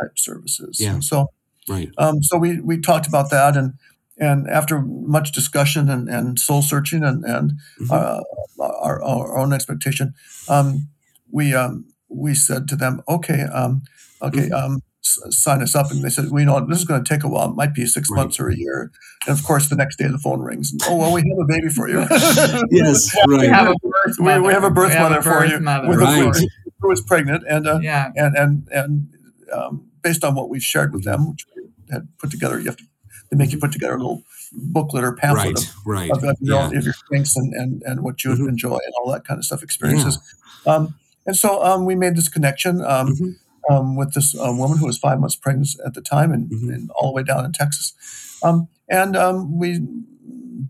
[0.00, 0.78] type services.
[0.80, 1.00] Yeah.
[1.00, 1.28] So,
[1.68, 1.90] Right.
[1.98, 3.74] um, so we we talked about that, and
[4.18, 7.90] and after much discussion and, and soul searching and and Mhm.
[7.90, 8.22] uh,
[8.62, 10.14] our, our own expectation,
[10.48, 10.88] um,
[11.30, 13.82] we um, we said to them, okay, um,
[14.22, 14.54] okay, Mm-hmm.
[14.74, 17.24] um, s- sign us up, and they said, we know this is going to take
[17.24, 17.50] a while.
[17.50, 18.18] It might be six Right.
[18.20, 18.90] months or a year.
[19.26, 20.70] And of course, the next day the phone rings.
[20.72, 22.06] And, oh well, we have a baby for you.
[22.70, 23.14] Yes.
[23.26, 23.50] We Right.
[23.52, 24.42] have a birth We- mother.
[24.42, 25.88] we have a birth mother for birth you mother.
[25.88, 26.48] with a Right.
[26.84, 28.12] Who was pregnant, and uh, Yeah.
[28.14, 29.08] and and and
[29.52, 32.76] um, based on what we've shared with them, which we had put together, you have
[32.76, 32.84] to
[33.30, 36.10] they make you put together a little booklet or pamphlet Right.
[36.10, 36.10] Right.
[36.10, 36.78] of, of, your, Yeah.
[36.78, 38.48] of your strengths and, and and what you Mhm.
[38.50, 40.18] enjoy and all that kind of stuff, experiences.
[40.66, 40.94] Um,
[41.26, 43.34] and so um, we made this connection um, Mhm.
[43.70, 46.74] um, with this uh, woman who was five months pregnant at the time, and, Mhm.
[46.74, 47.94] and all the way down in Texas.
[48.42, 49.80] Um, and um, we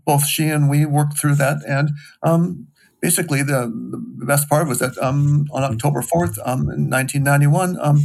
[0.05, 1.89] both she and we worked through that, and
[2.23, 2.67] um,
[3.05, 3.59] basically the,
[4.21, 7.97] the best part was that um, on October fourth, um, in nineteen ninety one, um,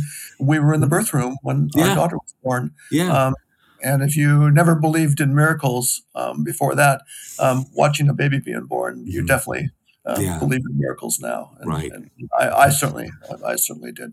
[0.51, 1.83] we were in the birth room when Yeah.
[1.89, 2.65] our daughter was born.
[2.91, 3.11] Yeah.
[3.19, 3.35] Um,
[3.83, 6.99] and if you never believed in miracles um, before that,
[7.45, 9.27] um, watching a baby being born, you Mhm.
[9.33, 9.67] definitely
[10.11, 10.39] uh, Yeah.
[10.39, 11.41] believe in miracles now.
[11.61, 11.91] And, Right.
[11.95, 12.11] and
[12.43, 13.09] I, I certainly,
[13.53, 14.11] I certainly did.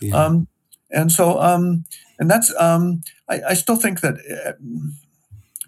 [0.00, 0.16] yeah.
[0.24, 0.34] Um,
[0.98, 1.84] and so um,
[2.18, 2.82] and that's um,
[3.32, 4.14] I, I still think that
[4.46, 4.52] uh,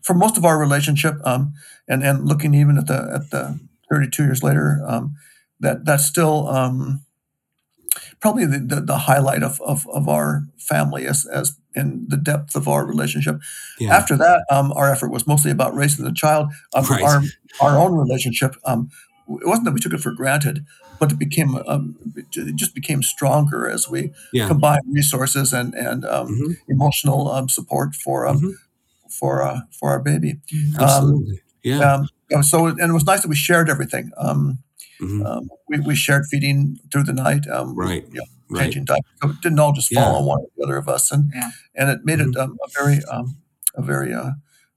[0.06, 1.52] for most of our relationship, um,
[1.90, 3.42] and and looking even at the at the
[3.92, 5.14] 32 years later, um,
[5.60, 7.00] that that's still um,
[8.20, 12.54] probably the, the, the highlight of, of, of our family as, as in the depth
[12.54, 13.36] of our relationship.
[13.78, 13.94] Yeah.
[13.96, 16.48] After that, um, our effort was mostly about raising the child.
[16.74, 17.02] Um, Right.
[17.02, 17.22] Our
[17.60, 18.88] our own relationship, um,
[19.28, 20.64] it wasn't that we took it for granted,
[20.98, 24.48] but it became um, it just became stronger as we Yeah.
[24.48, 26.56] combined resources and and um, Mhm.
[26.68, 28.52] emotional um, support for um, Mhm.
[29.10, 30.40] for uh, for our baby.
[30.78, 31.40] Absolutely.
[31.62, 32.04] yeah.
[32.32, 34.10] Um, know, so and it was nice that we shared everything.
[34.16, 34.58] Um,
[35.00, 35.26] Mhm.
[35.26, 37.46] um, we, we shared feeding through the night.
[37.48, 38.04] Um, Right.
[38.12, 38.64] you know, Right.
[38.64, 39.10] changing diapers.
[39.22, 40.08] So it didn't all just fall Yeah.
[40.08, 40.16] Mm-hmm.
[40.18, 41.50] on one or the other of us, and Yeah.
[41.74, 43.36] and it made it um, a very um,
[43.74, 44.32] a very uh,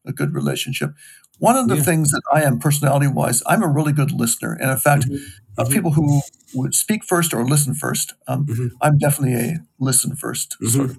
[0.05, 0.91] a good relationship.
[1.39, 1.83] One of the Yeah.
[1.83, 5.19] things that I am personality wise, I'm a really good listener, and in fact, Mhm.
[5.57, 5.73] of Mhm.
[5.73, 6.21] people who
[6.53, 8.69] would speak first or listen first, um, Mhm.
[8.81, 10.97] I'm definitely a listen 1st sort of.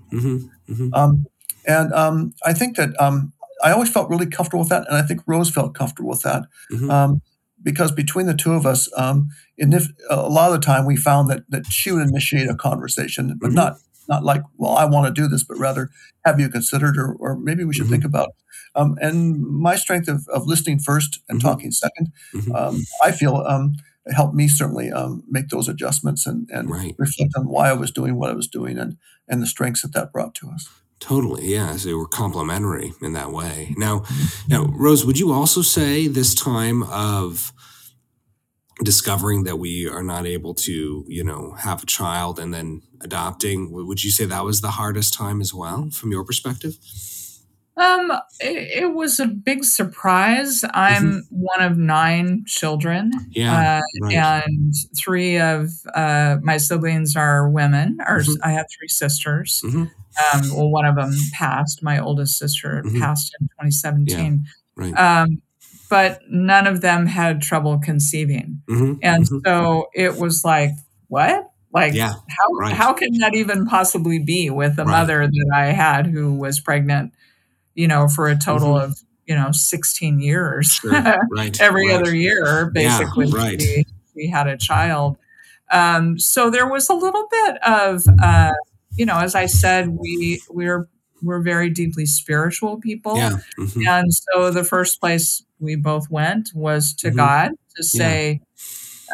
[1.68, 3.32] And um, I think that um,
[3.64, 6.44] I always felt really comfortable with that, and I think Rose felt comfortable with that
[6.70, 6.90] Mhm.
[6.90, 7.22] um,
[7.62, 10.96] because between the two of us, um, and if, a lot of the time we
[10.96, 13.54] found that that she would initiate a conversation, but Mhm.
[13.54, 13.76] not
[14.08, 15.90] not like, well, I want to do this, but rather,
[16.24, 17.90] have you considered, or, or maybe we should Mhm.
[17.90, 18.28] think about.
[18.76, 21.42] Um, and my strength of, of listening first and Mhm.
[21.42, 22.54] talking second, Mhm.
[22.54, 23.72] um, I feel um,
[24.14, 26.94] helped me certainly um, make those adjustments and, and Right.
[26.98, 28.96] reflect on why I was doing what I was doing and
[29.28, 30.68] and the strengths that that brought to us.
[30.98, 31.76] Totally, yeah.
[31.76, 33.74] So they were complementary in that way.
[33.76, 34.04] Now,
[34.48, 37.52] now, Rose, would you also say this time of
[38.82, 43.70] discovering that we are not able to, you know, have a child and then adopting,
[43.72, 46.76] would you say that was the hardest time as well, from your perspective?
[47.78, 50.64] Um, it, it was a big surprise.
[50.72, 53.12] I'm one of nine children.
[53.12, 53.30] Mm-hmm.
[53.32, 54.14] Yeah, Uh, right.
[54.46, 58.36] and three of uh, my siblings are women, or Mhm.
[58.42, 59.60] I have three sisters.
[59.62, 59.90] Mhm.
[60.34, 61.82] Um, well, one of them passed.
[61.82, 62.98] My oldest sister Mhm.
[63.00, 64.44] passed in 2017.
[64.76, 64.92] Right.
[64.98, 65.42] Um,
[65.88, 68.60] but none of them had trouble conceiving.
[68.68, 68.98] Mhm.
[69.02, 69.40] And Mhm.
[69.44, 70.72] so it was like,
[71.08, 71.50] what?
[71.72, 72.72] Like, Yeah, how, right.
[72.74, 74.90] how can that even possibly be with a Right.
[74.92, 77.12] mother that I had who was pregnant,
[77.74, 78.82] you know, for a total Mhm.
[78.84, 80.72] of, you know, 16 years?
[80.74, 80.92] Sure.
[81.30, 81.56] Right.
[81.60, 82.00] Every right.
[82.00, 83.58] other year, Yeah, basically, right.
[83.60, 83.84] we,
[84.16, 85.18] we had a child.
[85.70, 88.52] Um, so there was a little bit of, uh,
[88.96, 90.88] you know, as I said, we we're
[91.22, 93.16] we're very deeply spiritual people.
[93.16, 93.38] Yeah.
[93.58, 93.86] mhm.
[93.88, 97.16] And so the first place we both went was to Mhm.
[97.16, 98.40] God to say,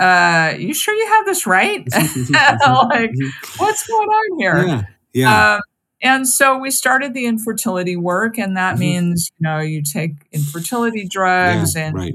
[0.01, 1.87] uh, you sure you have this right?
[1.93, 3.11] like,
[3.59, 4.67] what's going on here?
[4.67, 4.83] yeah.
[5.15, 5.55] Yeah.
[5.55, 5.61] Um,
[6.05, 8.81] and so we started the infertility work, and that Mhm.
[8.81, 11.87] means, you know, you take infertility drugs yeah.
[11.87, 12.15] and, Right.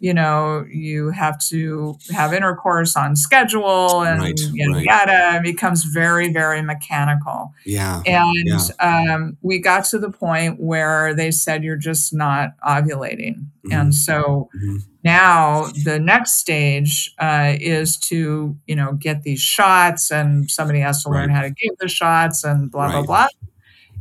[0.00, 4.84] You know, you have to have intercourse on schedule and Right, yada, right.
[4.84, 5.36] yada.
[5.38, 7.52] It becomes very, very mechanical.
[7.66, 8.02] Yeah.
[8.06, 13.46] And um, we got to the point where they said, you're just not ovulating.
[13.66, 13.72] Mhm.
[13.80, 14.82] And so Mhm.
[15.04, 21.02] now the next stage uh, is to, you know, get these shots and somebody has
[21.02, 23.06] to learn how to give the shots and blah, blah, Right.
[23.06, 23.26] blah.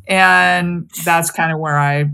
[0.07, 2.05] And that's kind of where I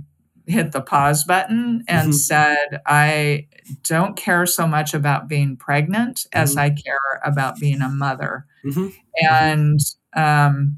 [0.47, 2.13] hit the pause button and Mhm.
[2.15, 3.47] said, I
[3.83, 6.59] don't care so much about being pregnant as Mhm.
[6.59, 8.93] I care about being a mother Mhm.
[9.21, 9.79] and
[10.15, 10.77] um,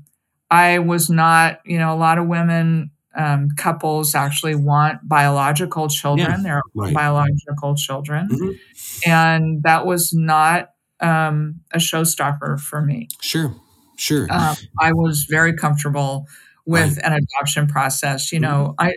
[0.51, 6.43] I was not, you know, a lot of women um, couples actually want biological children.
[6.43, 6.93] They're Right.
[6.93, 8.59] biological children, Mhm.
[9.05, 10.71] and that was not
[11.01, 13.07] um, a showstopper for me.
[13.21, 13.53] Sure.
[13.97, 14.27] Sure.
[14.31, 16.27] Um, I was very comfortable
[16.65, 18.31] with an adoption process.
[18.31, 18.93] You know, I.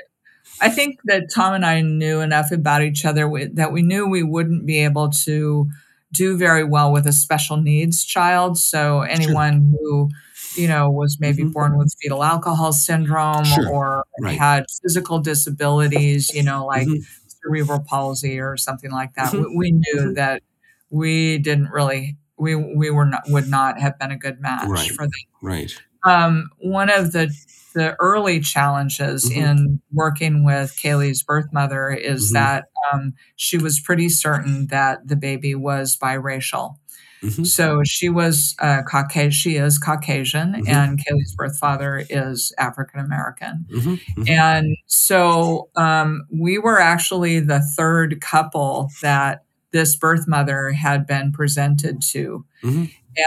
[0.61, 4.23] I think that Tom and I knew enough about each other that we knew we
[4.23, 5.68] wouldn't be able to
[6.12, 8.59] do very well with a special needs child.
[8.59, 10.09] So anyone who,
[10.57, 11.53] you know, was maybe Mhm.
[11.53, 13.68] born with fetal alcohol syndrome Sure.
[13.68, 14.38] or Right.
[14.38, 17.05] had physical disabilities, you know, like Mhm.
[17.42, 19.51] cerebral palsy or something like that, Mhm.
[19.51, 20.42] we, we knew that
[20.90, 24.90] we didn't really we we were not would not have been a good match Right.
[24.92, 25.11] for them
[25.42, 25.73] right.
[26.05, 27.29] um, one of the
[27.74, 29.37] the early challenges Mhm.
[29.37, 32.35] in working with Kaylee's birth mother is Mhm.
[32.35, 36.76] that um, she was pretty certain that the baby was biracial.
[37.22, 37.44] Mhm.
[37.46, 39.31] So she was uh, Caucasian.
[39.33, 40.68] She is Caucasian, Mhm.
[40.68, 43.66] and Kaylee's birth father is African American.
[43.74, 44.00] Mhm.
[44.16, 44.28] Mhm.
[44.31, 51.31] And so um, we were actually the third couple that this birth mother had been
[51.33, 52.44] presented to.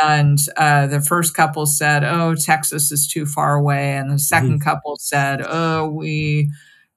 [0.04, 3.94] And uh, the first couple said, Oh, Texas is too far away.
[3.98, 6.50] And the 2nd couple said, Oh, we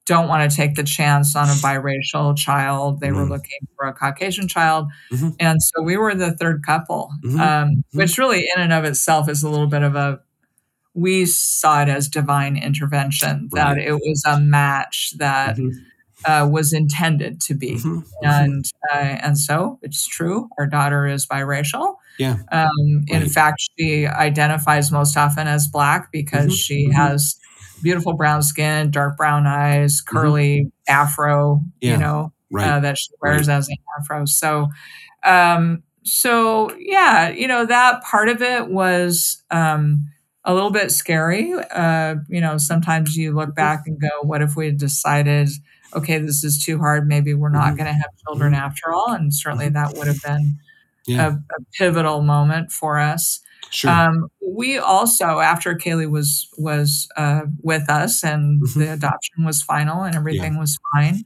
[0.05, 2.99] don't want to take the chance on a biracial child.
[2.99, 3.29] They were Mhm.
[3.29, 4.87] looking for a Caucasian child.
[5.11, 5.35] Mhm.
[5.39, 7.39] And so we were the third couple, Mhm.
[7.39, 10.19] um, which really, in and of itself, is a little bit of a
[10.97, 15.71] we saw it as divine intervention, that it was a match that Mhm.
[16.25, 17.75] uh, was intended to be.
[17.75, 18.03] Mhm.
[18.03, 18.03] Mhm.
[18.23, 20.49] And uh, and so it's true.
[20.57, 21.95] Our daughter is biracial.
[22.17, 22.37] Yeah.
[22.51, 23.31] Um, in Right.
[23.31, 26.57] fact, she identifies most often as black because Mhm.
[26.57, 26.93] she Mhm.
[26.93, 27.35] has
[27.81, 31.57] beautiful brown skin, dark brown eyes, curly afro.
[31.57, 31.67] Mm-hmm.
[31.81, 31.91] Yeah.
[31.93, 32.67] You know, Right.
[32.69, 34.25] uh, that she wears as an afro.
[34.25, 34.69] So,
[35.23, 40.05] um, so yeah, you know, that part of it was um,
[40.45, 41.53] a little bit scary.
[41.71, 45.49] Uh, you know, sometimes you look back and go, "What if we had decided,
[45.95, 47.07] okay, this is too hard.
[47.07, 47.77] Maybe we're not Mhm.
[47.77, 50.57] going to have children after all?" And certainly that would have been
[51.07, 51.27] Yeah.
[51.27, 53.39] a, a pivotal moment for us.
[53.71, 53.91] Sure.
[53.91, 58.73] Um, we also, after Kaylee was was uh, with us and Mhm.
[58.75, 61.23] the adoption was final and everything was fine,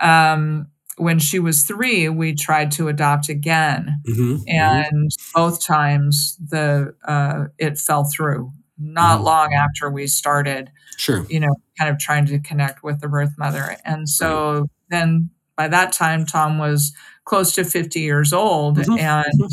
[0.00, 0.66] um,
[0.98, 4.38] when she was three, we tried to adopt again, Mhm.
[4.38, 4.44] Mhm.
[4.48, 8.52] and both times the uh, it fell through.
[8.78, 9.24] Not Mhm.
[9.24, 11.26] long after we started, Sure.
[11.30, 15.68] you know, kind of trying to connect with the birth mother, and so then by
[15.68, 16.92] that time, Tom was
[17.24, 18.98] close to fifty years old, Mhm.
[19.00, 19.52] and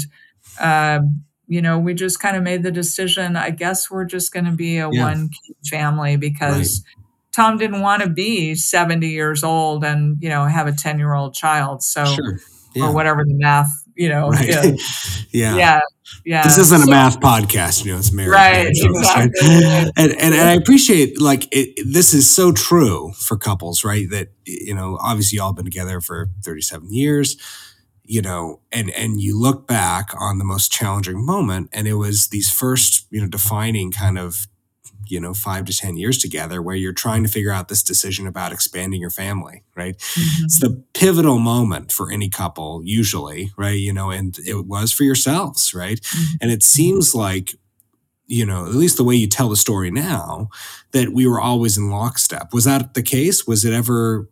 [0.60, 3.36] um, you know, we just kind of made the decision.
[3.36, 5.04] I guess we're just going to be a Yeah.
[5.06, 5.30] one
[5.70, 6.84] family because
[7.36, 11.14] Tom didn't want to be 70 years old and, you know, have a 10 year
[11.14, 11.82] old child.
[11.84, 12.40] So, Sure.
[12.76, 12.88] Yeah.
[12.88, 14.48] or whatever the math, you know, Right.
[14.48, 14.72] yeah.
[15.32, 15.80] Yeah.
[16.26, 16.44] Yeah.
[16.44, 18.00] This isn't a math podcast, you know.
[18.00, 19.32] It's marriage, Right, marriage service, right?
[19.44, 24.10] And, and and I appreciate like it, this is so true for couples, right?
[24.10, 27.38] That you know, obviously, y'all been together for thirty seven years,
[28.04, 32.30] you know, and and you look back on the most challenging moment, and it was
[32.30, 34.48] these first, you know, defining kind of,
[35.10, 38.28] you know, five to ten years together, where you're trying to figure out this decision
[38.28, 39.98] about expanding your family, right?
[39.98, 40.44] Mhm.
[40.46, 45.04] it's the pivotal moment for any couple usually right you know and it was for
[45.04, 46.26] yourselves right Mhm.
[46.42, 47.56] and it seems like
[48.28, 50.50] you know at least the way you tell the story now
[50.92, 54.30] that we were always in lockstep was that the case was it ever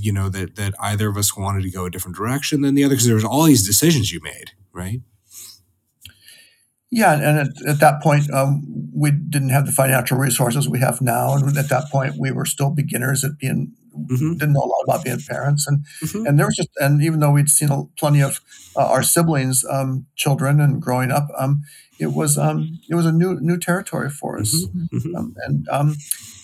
[0.00, 2.84] you know that that either of us wanted to go a different direction than the
[2.84, 5.00] other because there was all these decisions you made right
[7.00, 8.62] Yeah, and at, at that point, um,
[8.94, 12.44] we didn't have the financial resources we have now, and at that point, we were
[12.46, 13.72] still beginners at being
[14.10, 14.38] Mhm.
[14.40, 16.26] didn't know a lot about being parents, and Mhm.
[16.26, 18.40] and there was just and even though we'd seen a- plenty of
[18.76, 21.62] uh, our siblings' um, children and growing up, um,
[22.00, 22.58] it was um,
[22.90, 24.88] it was a new new territory for us, Mhm.
[24.92, 25.16] Mhm.
[25.18, 25.88] um, and um,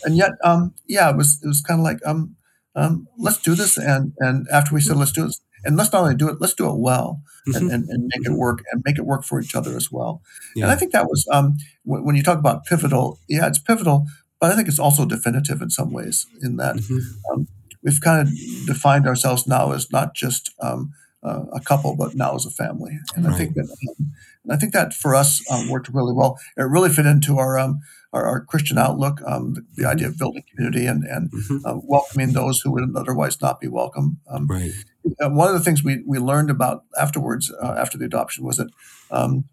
[0.04, 2.36] and yet um, yeah, it was it was kind of like um,
[2.76, 6.02] um, let's do this, and and after we said let's do this, and let's not
[6.02, 7.74] only do it, let's do it well, and, Mhm.
[7.74, 10.22] and, and make it work, and make it work for each other as well.
[10.56, 14.06] And I think that was um, when, when you talk about pivotal, yeah, it's pivotal,
[14.40, 16.26] but I think it's also definitive in some ways.
[16.42, 17.00] In that Mhm.
[17.32, 17.46] um,
[17.82, 18.34] we've kind of
[18.66, 20.92] defined ourselves now as not just um,
[21.22, 22.98] uh, a couple, but now as a family.
[23.14, 24.12] And I think that um,
[24.44, 26.38] and I think that for us um, worked really well.
[26.56, 27.80] It really fit into our um,
[28.12, 31.60] our, our Christian outlook, um, the, the idea of building community and and Mhm.
[31.64, 34.18] uh, welcoming those who would otherwise not be welcome.
[34.28, 34.72] Um, right
[35.20, 38.68] one of the things we, we learned about afterwards, uh, after the adoption, was that,
[39.10, 39.44] um,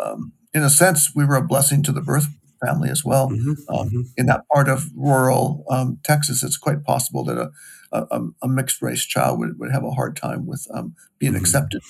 [0.00, 2.26] um, in a sense, we were a blessing to the birth
[2.66, 3.30] family as well.
[3.30, 3.56] Mhm.
[3.68, 4.04] Um, Mhm.
[4.16, 7.50] in that part of rural um, Texas, it's quite possible that a,
[8.10, 11.38] a, a mixed race child would, would have a hard time with um, being Mhm.
[11.40, 11.80] accepted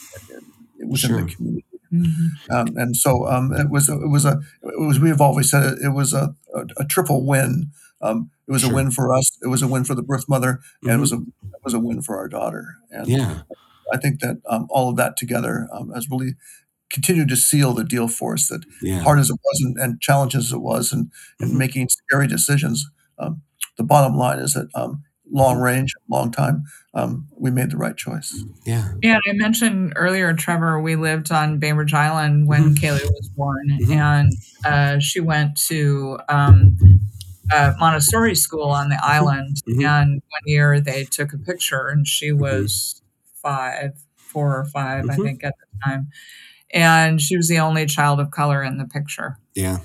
[0.79, 1.23] within Sure.
[1.25, 1.65] the community.
[1.93, 2.29] Mhm.
[2.51, 5.65] Um, and so um, it was it was a it was we have always said
[5.73, 7.71] it, it was a, a, a triple win.
[8.01, 8.73] Um, it was Sure.
[8.73, 9.37] a win for us.
[9.43, 11.79] It was a win for the birth mother, and it was a it was a
[11.81, 12.77] win for our daughter.
[12.91, 13.43] And yeah
[13.93, 16.35] I think that um, all of that together um, has really
[16.91, 18.49] continued to seal the deal for us.
[18.49, 21.57] That yeah hard as it was and, and challenging as it was, and, and Mhm.
[21.59, 22.87] making scary decisions,
[23.19, 23.43] um,
[23.79, 26.65] the bottom line is that um, long range, long time,
[26.95, 28.33] um, we made the right choice.
[28.65, 32.79] yeah Yeah, I mentioned earlier, Trevor, we lived on Bainbridge Island when Mhm.
[32.79, 33.91] Kaylee was born, Mhm.
[33.91, 34.33] and
[34.65, 36.77] uh, she went to um,
[37.53, 39.63] uh, Montessori school on the island.
[39.69, 39.85] Mhm.
[39.85, 42.41] And one year they took a picture, and she Mm-hmm.
[42.43, 43.03] was
[43.43, 45.23] five, four or 5 I Mhm.
[45.25, 46.09] think, at the time.
[46.75, 49.39] And she was the only child of color in the picture.
[49.55, 49.79] yeah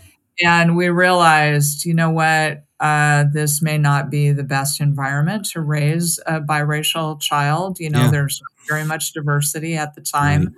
[0.43, 5.61] And we realized, you know what, uh, this may not be the best environment to
[5.61, 7.79] raise a biracial child.
[7.79, 8.11] You know, Yeah.
[8.11, 10.53] there's very much diversity at the time, Right.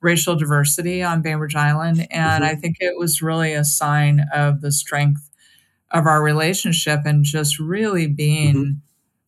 [0.00, 2.06] racial diversity on Bainbridge Island.
[2.10, 2.48] And Mhm.
[2.48, 5.30] I think it was really a sign of the strength
[5.92, 8.82] of our relationship and just really being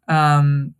[0.09, 0.75] um,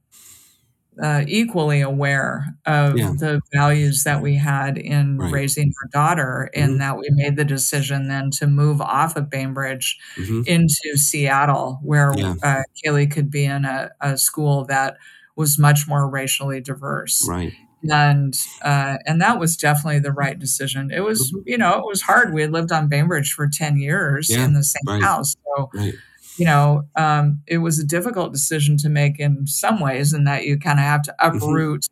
[1.03, 3.13] uh, equally aware of Yeah.
[3.19, 5.33] the values that we had in Right.
[5.33, 6.79] raising our daughter, and Mhm.
[6.79, 10.47] that we made the decision then to move off of Bainbridge Mhm.
[10.47, 12.35] into Seattle, where Yeah.
[12.43, 14.97] uh, Kaylee could be in a, a school that
[15.37, 17.25] was much more racially diverse.
[17.29, 17.53] right
[17.89, 20.91] and uh, and that was definitely the right decision.
[20.93, 21.43] It was, Mhm.
[21.47, 22.35] you know, it was hard.
[22.35, 25.01] We had lived on Bainbridge for ten years Yeah, in the same right.
[25.01, 25.95] house, so Right.
[26.39, 30.45] You know, um, it was a difficult decision to make in some ways, in that
[30.45, 31.87] you kind of have to uproot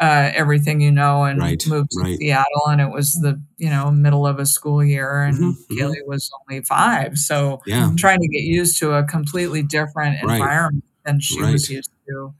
[0.00, 2.16] uh, everything you know and Right, move to right.
[2.18, 2.66] Seattle.
[2.68, 5.76] And it was the you know middle of a school year, and Mhm, mhm.
[5.78, 7.90] Kaylee was only five, so Yeah.
[7.96, 10.34] trying to get used to a completely different Right.
[10.40, 12.32] environment than she was used to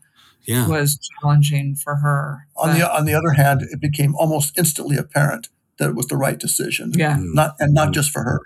[0.45, 0.69] Yeah.
[0.69, 2.47] was challenging for her.
[2.57, 6.07] On But- the on the other hand, it became almost instantly apparent that it was
[6.07, 6.93] the right decision.
[6.95, 7.17] yeah.
[7.17, 7.93] Mm, Not and not Mhm.
[7.95, 8.41] just for her.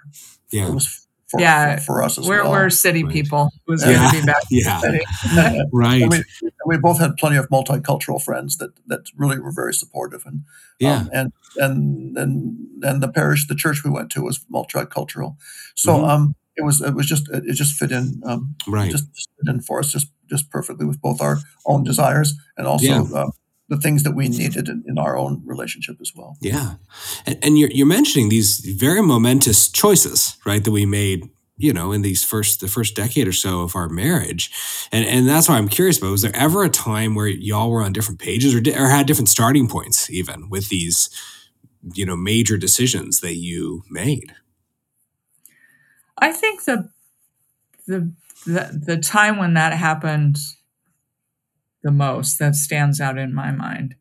[0.51, 0.69] Yeah.
[0.69, 1.02] It was
[1.33, 2.53] for, Yeah, for, for us as We're, well.
[2.53, 3.13] we're city Right.
[3.13, 3.51] people.
[3.67, 4.11] It was Yeah.
[4.13, 4.43] good to be back.
[4.51, 4.81] Yeah.
[5.37, 6.09] And Right.
[6.09, 10.23] we, and we both had plenty of multicultural friends that that really were very supportive
[10.27, 10.45] and
[10.79, 10.99] Yeah.
[11.01, 15.37] um, and and and and the parish the church we went to was multicultural
[15.75, 16.09] so Mhm.
[16.09, 18.91] um it was it was just it, it just fit in um Right.
[18.91, 22.67] just, just fit in for us just just perfectly with both our own desires and
[22.67, 23.03] also Yeah.
[23.21, 23.31] uh,
[23.73, 24.39] the things that we mm-hmm.
[24.39, 26.75] needed in, in our own relationship as well Yeah,
[27.25, 30.63] and, and you're you're mentioning these very momentous choices, right?
[30.63, 33.89] That we made, you know, in these first the first decade or so of our
[33.89, 34.51] marriage,
[34.93, 36.11] and and that's why I'm curious about.
[36.11, 39.07] Was there ever a time where y'all were on different pages, or di- or had
[39.07, 41.09] different starting points, even with these,
[41.95, 44.35] you know, major decisions that you made?
[46.19, 46.91] I think the,
[47.87, 48.13] the
[48.45, 50.37] the the time when that happened
[51.83, 53.95] the most that stands out in my mind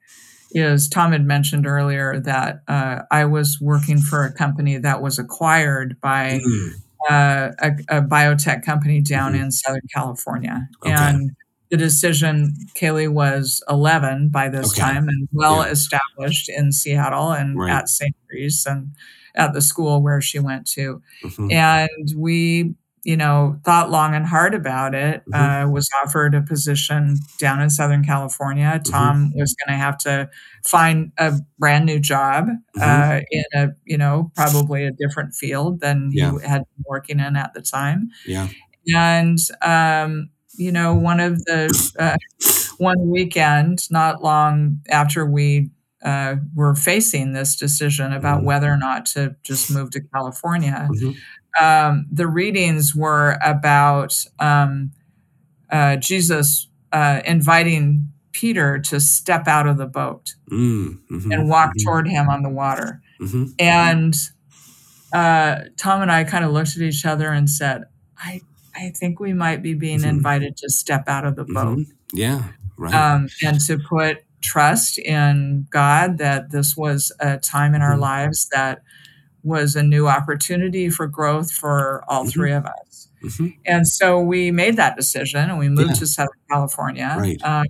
[0.53, 5.17] is Tom had mentioned earlier that uh, I was working for a company that was
[5.19, 6.71] acquired by Mm,
[7.09, 9.41] uh, a, a biotech company down Mhm.
[9.43, 10.67] in Southern California.
[10.85, 10.93] Okay.
[10.93, 11.31] And
[11.71, 14.81] the decision, Kaylee was 11 by this Okay.
[14.81, 15.71] time and well Yeah.
[15.71, 17.71] established in Seattle and Right.
[17.73, 18.13] at St.
[18.29, 18.89] Mary's and
[19.35, 21.01] at the school where she went to.
[21.23, 25.23] mhm, And we, you know, thought long and hard about it.
[25.33, 25.65] Mhm.
[25.65, 28.79] Uh, was offered a position down in Southern California.
[28.83, 28.91] Mm-hmm.
[28.93, 30.29] Tom was going to have to
[30.65, 32.47] find a brand new job
[32.77, 32.81] Mhm.
[32.81, 36.31] uh, in a, you know, probably a different field than Yeah.
[36.39, 38.09] he had been working in at the time.
[38.27, 38.47] Yeah.
[38.95, 42.17] And um, you know, one of the uh,
[42.77, 45.71] one weekend, not long after we
[46.03, 48.45] uh, were facing this decision about Mhm.
[48.45, 51.15] whether or not to just move to California, Mhm.
[51.59, 54.91] Um, the readings were about um,
[55.71, 61.71] uh, Jesus uh, inviting Peter to step out of the boat Mm, mhm, and walk
[61.77, 63.01] mhm, toward him on the water.
[63.21, 63.53] mhm.
[63.59, 64.13] And
[65.13, 67.83] uh, Tom and I kind of looked at each other and said,
[68.17, 68.41] I,
[68.75, 70.09] I think we might be being Mhm.
[70.09, 71.85] invited to step out of the boat Mhm.
[72.13, 72.43] Yeah.
[72.77, 72.93] Right.
[72.93, 78.47] um, and to put trust in God that this was a time in our lives
[78.51, 78.81] that
[79.43, 82.31] was a new opportunity for growth for all Mhm.
[82.31, 83.07] three of us.
[83.23, 83.55] Mhm.
[83.65, 85.95] And so we made that decision and we moved Yeah.
[85.95, 87.15] to Southern California.
[87.19, 87.41] Right.
[87.43, 87.65] Um,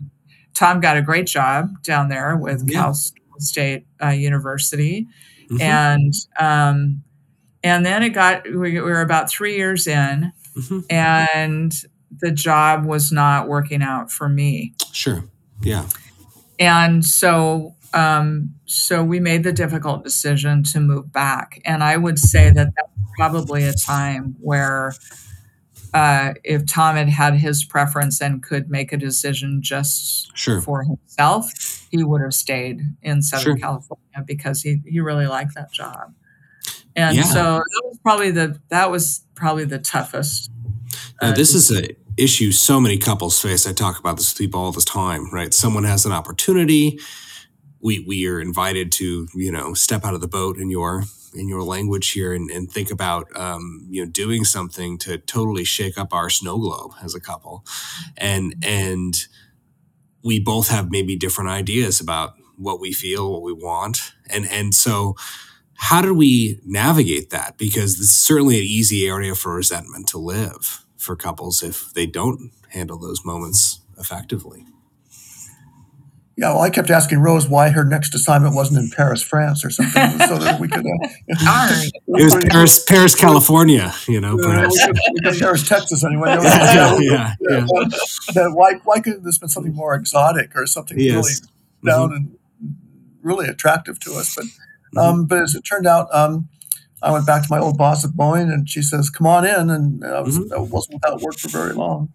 [0.54, 2.82] Tom got a great job down there with Yeah.
[2.82, 2.98] Cal
[3.40, 5.08] State uh, University
[5.50, 5.62] Mhm.
[5.62, 7.04] and um,
[7.64, 10.84] and then it got we, we were about three years in Mhm.
[10.90, 11.74] and
[12.20, 15.24] the job was not working out for me Sure.
[15.62, 15.86] Yeah.
[16.60, 22.18] and so um, so we made the difficult decision to move back and i would
[22.20, 24.94] say that that's probably a time where
[25.94, 30.62] uh, if tom had had his preference and could make a decision just Sure.
[30.62, 31.52] for himself
[31.92, 33.58] he would have stayed in southern Sure.
[33.58, 36.14] california because he, he really liked that job
[36.96, 37.24] and Yeah.
[37.24, 40.50] so that was probably the that was probably the toughest
[41.22, 43.66] Now, uh, this is a issue so many couples face.
[43.66, 45.54] I talk about this with people all the time, right?
[45.54, 47.00] Someone has an opportunity.
[47.82, 51.04] We we are invited to, you know, step out of the boat in your
[51.34, 55.64] in your language here and, and think about um, you know doing something to totally
[55.64, 57.66] shake up our snow globe as a couple.
[58.18, 59.16] And and
[60.24, 64.14] we both have maybe different ideas about what we feel, what we want.
[64.30, 65.16] And and so
[65.76, 67.58] how do we navigate that?
[67.58, 72.52] Because it's certainly an easy area for resentment to live for couples if they don't
[72.70, 74.66] handle those moments effectively.
[76.42, 79.70] Yeah well i kept asking rose why her next assignment wasn't in paris france or
[79.70, 84.78] something so that we could uh, It was Paris, Paris, California, you know, perhaps.
[85.40, 86.30] Paris, Texas, anyway.
[86.42, 87.66] yeah, yeah, yeah.
[88.34, 91.14] That why why couldn't this been something more exotic or something Yes.
[91.16, 91.34] really
[91.86, 92.38] down and
[93.22, 94.36] really attractive to us?
[94.36, 96.50] But um, but as it turned out, um,
[97.02, 99.70] I went back to my old boss at Boeing, and she says, "Come on in,"
[99.70, 100.52] and I was Mhm.
[100.54, 102.10] I wasn't without work for very long.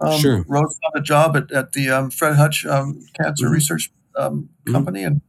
[0.00, 0.44] Um, Sure.
[0.48, 3.52] Rose found a job at, at the um, Fred Hutch um, Cancer Mhm.
[3.52, 4.72] Research um, Mhm.
[4.72, 5.20] Company, and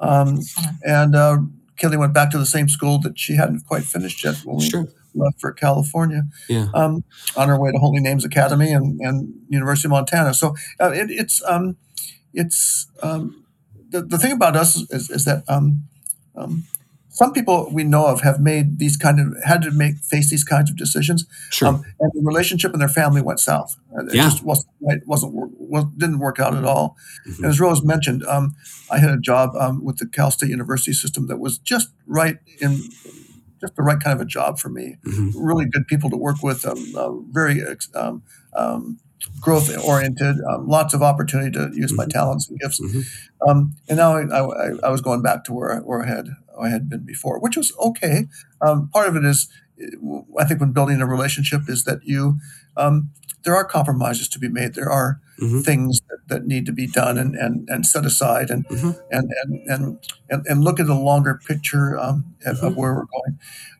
[0.00, 0.40] um,
[0.86, 1.38] and uh,
[1.80, 4.70] Kaylee went back to the same school that she hadn't quite finished yet when we
[5.14, 6.68] left for California Yeah.
[6.74, 7.04] um,
[7.36, 10.34] on her way to Holy Names Academy and, and University of Montana.
[10.34, 11.76] So uh, it, it's um,
[12.32, 13.44] it's um,
[13.90, 15.84] the, the thing about us is, is that um,
[16.34, 16.64] um,
[17.12, 20.44] some people we know of have made these kind of had to make face these
[20.44, 21.68] kinds of decisions, Sure.
[21.68, 23.76] um, and the relationship in their family went south.
[23.96, 24.24] Uh, It Yeah.
[24.24, 25.32] just wasn't right, wasn't
[25.98, 26.96] didn't work out at all.
[27.28, 27.36] Mhm.
[27.38, 28.54] And as Rose mentioned, um,
[28.90, 32.38] I had a job um, with the Cal State University system that was just right
[32.60, 32.80] in
[33.60, 34.96] just the right kind of a job for me.
[35.06, 35.32] Mhm.
[35.36, 37.62] Really good people to work with, um, uh, very
[37.94, 38.22] um,
[38.56, 38.98] um,
[39.40, 42.10] growth oriented, um, lots of opportunity to use my Mhm.
[42.10, 42.80] talents and gifts.
[42.80, 43.04] Mhm.
[43.46, 46.26] Um, and now I, I, I was going back to where I, where I had
[46.62, 48.26] I had been before, which was okay.
[48.60, 49.48] Um, part of it is,
[50.38, 52.38] I think, when building a relationship, is that you
[52.76, 53.10] um,
[53.44, 54.74] there are compromises to be made.
[54.74, 55.64] There are Mhm.
[55.64, 58.96] things that, that need to be done and, and, and set aside and, Mhm.
[59.10, 59.98] and, and, and,
[60.30, 63.38] and, and look at a longer picture um, of, of where we're going.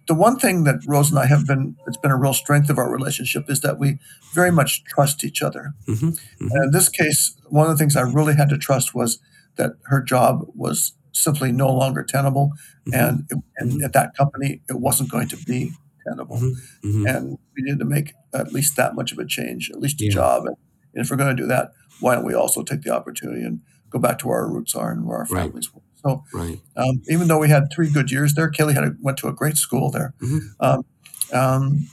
[0.08, 2.78] The one thing that Rose and I have been, it's been a real strength of
[2.78, 3.98] our relationship is that we
[4.34, 5.74] very much trust each other.
[5.86, 6.18] Mhm.
[6.40, 6.50] Mhm.
[6.50, 9.20] And in this case, one of the things I really had to trust was
[9.56, 12.52] that her job was simply no longer tenable.
[12.88, 12.92] Mhm.
[13.30, 15.72] And, and at that company, it wasn't going to be
[16.06, 16.38] tenable.
[16.38, 16.54] Mhm.
[16.84, 17.16] Mhm.
[17.16, 20.04] And we needed to make at least that much of a change, at least a
[20.06, 20.10] Yeah.
[20.10, 20.46] job.
[20.46, 20.56] And,
[20.94, 23.60] and if we're going to do that, why don't we also take the opportunity and
[23.90, 25.44] go back to where our roots are and where our Right.
[25.44, 25.82] families were?
[26.04, 26.58] So Right.
[26.76, 29.32] um, even though we had three good years there, Kaylee had a, went to a
[29.32, 30.14] great school there.
[30.20, 30.40] Mhm.
[30.58, 30.84] Um,
[31.32, 31.88] um,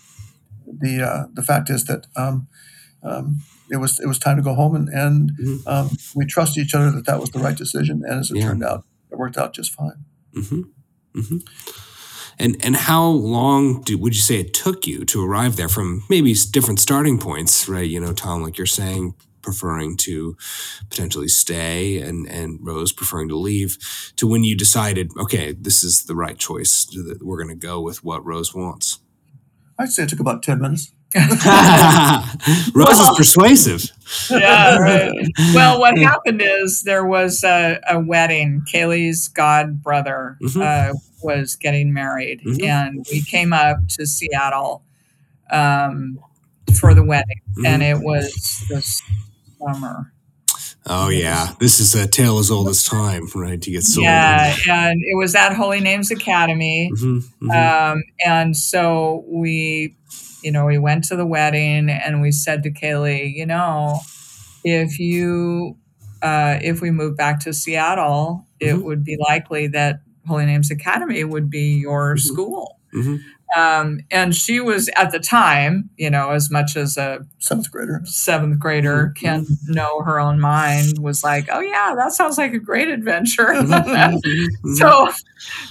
[0.81, 2.47] the uh, the fact is that um,
[3.03, 5.67] um, it was it was time to go home, and, and Mhm.
[5.67, 8.01] um, we trusted each other that that was the right decision.
[8.05, 8.47] And as it Yeah.
[8.47, 10.05] turned out, it worked out just fine.
[10.33, 10.61] Mm-hmm.
[11.19, 11.37] Mm-hmm.
[12.41, 16.03] And and how long do, would you say it took you to arrive there from
[16.09, 17.89] maybe different starting points, right?
[17.89, 20.37] You know, Tom, like you're saying, preferring to
[20.89, 23.77] potentially stay, and and Rose preferring to leave,
[24.15, 26.85] to when you decided, okay, this is the right choice.
[26.85, 28.99] that We're going to go with what Rose wants.
[29.77, 30.93] I'd say it took about ten minutes.
[32.73, 33.91] Rose is persuasive.
[34.29, 35.11] yeah, right.
[35.53, 38.63] Well, what happened is there was a, a wedding.
[38.71, 40.61] Kaylee's god brother Mhm.
[40.61, 40.93] uh,
[41.23, 42.63] was getting married, Mhm.
[42.63, 44.83] and we came up to Seattle
[45.51, 46.19] um,
[46.79, 49.01] for the wedding, and it was this
[49.59, 50.13] summer.
[50.85, 53.61] Oh yeah, this is a tale as old as time, right?
[53.61, 54.05] To get sold.
[54.05, 56.91] Yeah, and it was at Holy Names Academy.
[56.97, 57.19] hmm
[57.51, 59.95] Um, and so we,
[60.43, 63.99] you know, we went to the wedding and we said to Kaylee, you know,
[64.63, 65.77] if you,
[66.21, 68.83] uh, if we move back to Seattle, it Mhm.
[68.83, 72.19] would be likely that Holy Names Academy would be your Mhm.
[72.19, 72.79] school.
[72.91, 73.15] hmm
[73.57, 78.01] Um, and she was at the time, you know, as much as a Seventh grader.
[78.05, 79.15] seventh grader Mhm.
[79.19, 83.47] can know her own mind, was like, oh yeah, that sounds like a great adventure.
[83.47, 84.73] Mm-hmm.
[84.75, 85.09] so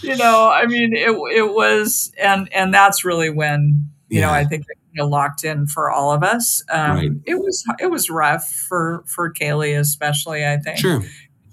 [0.02, 4.44] you know i mean it it was and and that's really when you know i
[4.44, 7.10] think you know, locked in for all of us um Right.
[7.26, 11.02] it was it was rough for for kaylee especially i think Sure.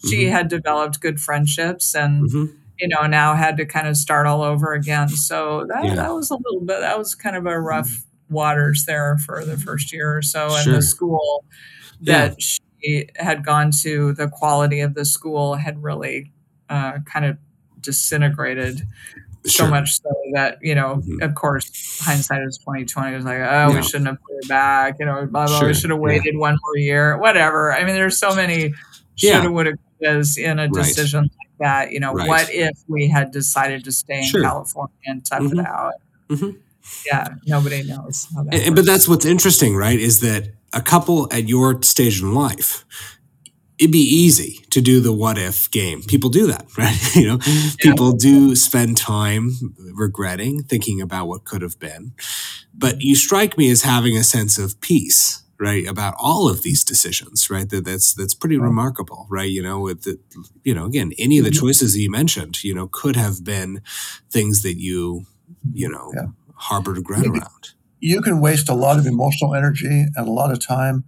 [0.05, 0.31] she Mhm.
[0.31, 2.45] had developed good friendships and hmm
[2.77, 5.95] you know now had to kind of start all over again so that, Yeah.
[5.95, 9.55] that was a little bit that was kind of a rough waters there for the
[9.57, 10.73] first year or so and Sure.
[10.73, 11.45] the school
[12.01, 12.27] Yeah.
[12.27, 16.33] that she had gone to the quality of the school had really
[16.69, 17.37] uh, kind of
[17.79, 18.85] disintegrated
[19.45, 19.67] so Sure.
[19.69, 21.21] much so that you know Mhm.
[21.23, 23.75] of course hindsight is 2020 it was like oh Yeah.
[23.75, 26.03] we shouldn't have put it back you know blah, blah, Sure, we should have yeah.
[26.05, 28.73] waited one more year whatever i mean there's so many
[29.17, 29.33] Yeah.
[29.33, 30.73] shoulda woulda couldas in a Right.
[30.73, 32.27] decision like that you know Right.
[32.27, 34.41] what if we had decided to stay in Sure.
[34.41, 35.59] california and tough Mhm.
[35.59, 35.93] it out
[36.29, 36.55] Mhm.
[37.05, 39.99] yeah nobody knows how that And- but that's what's interesting, right?
[39.99, 42.83] Is that a couple at your stage in life,
[43.77, 46.01] it'd be easy to do the what if game.
[46.03, 47.15] People do that, right?
[47.15, 47.39] you know,
[47.79, 49.51] people do spend time
[49.93, 52.13] regretting, thinking about what could have been.
[52.73, 56.83] But you strike me as having a sense of peace, right, about all of these
[56.83, 57.69] decisions, right?
[57.69, 59.49] That that's that's pretty remarkable, right?
[59.49, 60.19] You know, with the,
[60.63, 61.65] you know, again, any of the mm-hmm.
[61.65, 63.81] choices that you mentioned, you know, could have been
[64.29, 65.77] things that you, mm-hmm.
[65.77, 66.27] you know, Yeah.
[66.55, 67.73] harbored regret around.
[67.99, 71.05] You can waste a lot of emotional energy and a lot of time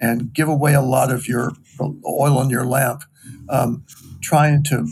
[0.00, 1.52] and give away a lot of your
[2.06, 3.02] oil in your lamp
[3.48, 3.84] um,
[4.20, 4.86] trying to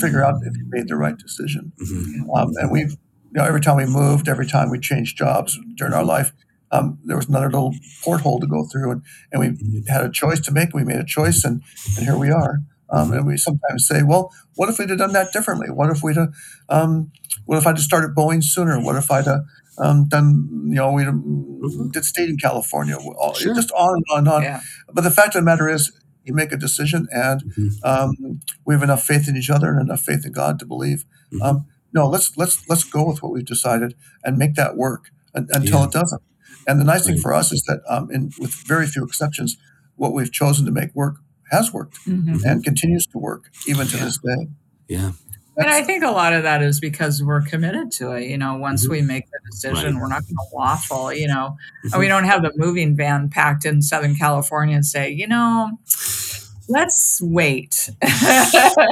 [0.00, 1.72] figure out if you made the right decision.
[1.82, 2.36] Mhm.
[2.36, 2.96] Um, and we've, you
[3.40, 6.32] know, every time we moved, every time we changed jobs during our life,
[6.70, 10.40] um, there was another little porthole to go through, and, and we had a choice
[10.40, 10.74] to make.
[10.74, 11.62] We made a choice, and,
[11.96, 12.60] and here we are.
[12.90, 15.68] Um, and we sometimes say, well, what if we'd have done that differently?
[15.70, 16.28] What if we'd have,
[16.68, 17.10] um,
[17.46, 18.78] what if I'd have started Boeing sooner?
[18.80, 19.40] What if I'd have
[19.78, 22.96] um, done, you know, we'd have did stayed in California?
[22.96, 23.54] All- Sure.
[23.54, 24.42] Just on and on and on.
[24.42, 24.60] yeah
[24.92, 25.90] But the fact of the matter is,
[26.24, 27.84] you make a decision, and Mhm.
[27.84, 31.04] um, we have enough faith in each other and enough faith in God to believe.
[31.32, 31.42] Mhm.
[31.42, 33.94] Um, no, let's let's let's go with what we've decided
[34.24, 35.84] and make that work un- until Yeah.
[35.86, 36.22] it doesn't.
[36.66, 39.56] And the nice thing for us is that, um, in with very few exceptions,
[39.96, 41.16] what we've chosen to make work
[41.50, 42.42] has worked Mhm.
[42.44, 44.04] and continues to work even to Yeah.
[44.04, 44.48] this day.
[44.88, 45.12] Yeah.
[45.56, 48.28] And I think a lot of that is because we're committed to it.
[48.28, 48.90] You know, once Mhm.
[48.90, 50.00] we make the decision, Right.
[50.02, 51.12] we're not going to waffle.
[51.12, 51.98] You know, and Mhm.
[52.00, 55.78] we don't have the moving van packed in Southern California and say, you know,
[56.68, 57.90] let's wait.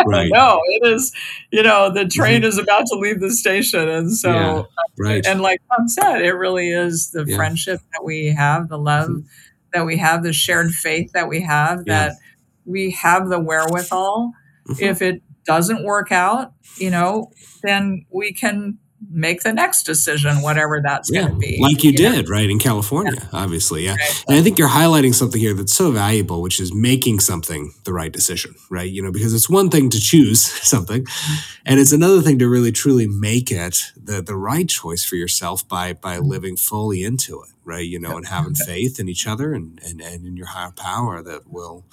[0.07, 0.31] Right.
[0.33, 1.13] no, it is.
[1.51, 4.63] You know, the train is about to leave the station, and so Yeah.
[4.99, 5.27] Right.
[5.27, 7.37] and like Tom said, it really is the Yeah.
[7.37, 9.25] friendship that we have, the love Mhm.
[9.73, 12.09] that we have, the shared faith that we have, Yeah.
[12.09, 12.17] that
[12.65, 14.33] we have the wherewithal.
[14.69, 14.83] Mhm.
[14.83, 17.31] If it doesn't work out, you know,
[17.63, 18.79] then we can
[19.11, 21.59] make the next decision, whatever that's yeah, going to be.
[21.61, 21.97] like you, know?
[21.97, 23.97] did, right in California, obviously, yeah.
[23.97, 24.25] Right.
[24.29, 27.93] And I think you're highlighting something here that's so valuable, which is making something the
[27.93, 28.91] right decision, right?
[28.91, 31.61] You know, because it's one thing to choose something, mm-hmm.
[31.67, 35.67] and it's another thing to really truly make it the the right choice for yourself
[35.69, 36.27] by by mm-hmm.
[36.27, 37.87] living fully into it, right?
[37.87, 41.23] You know, and having faith in each other and and, and in your higher power
[41.23, 41.85] that will,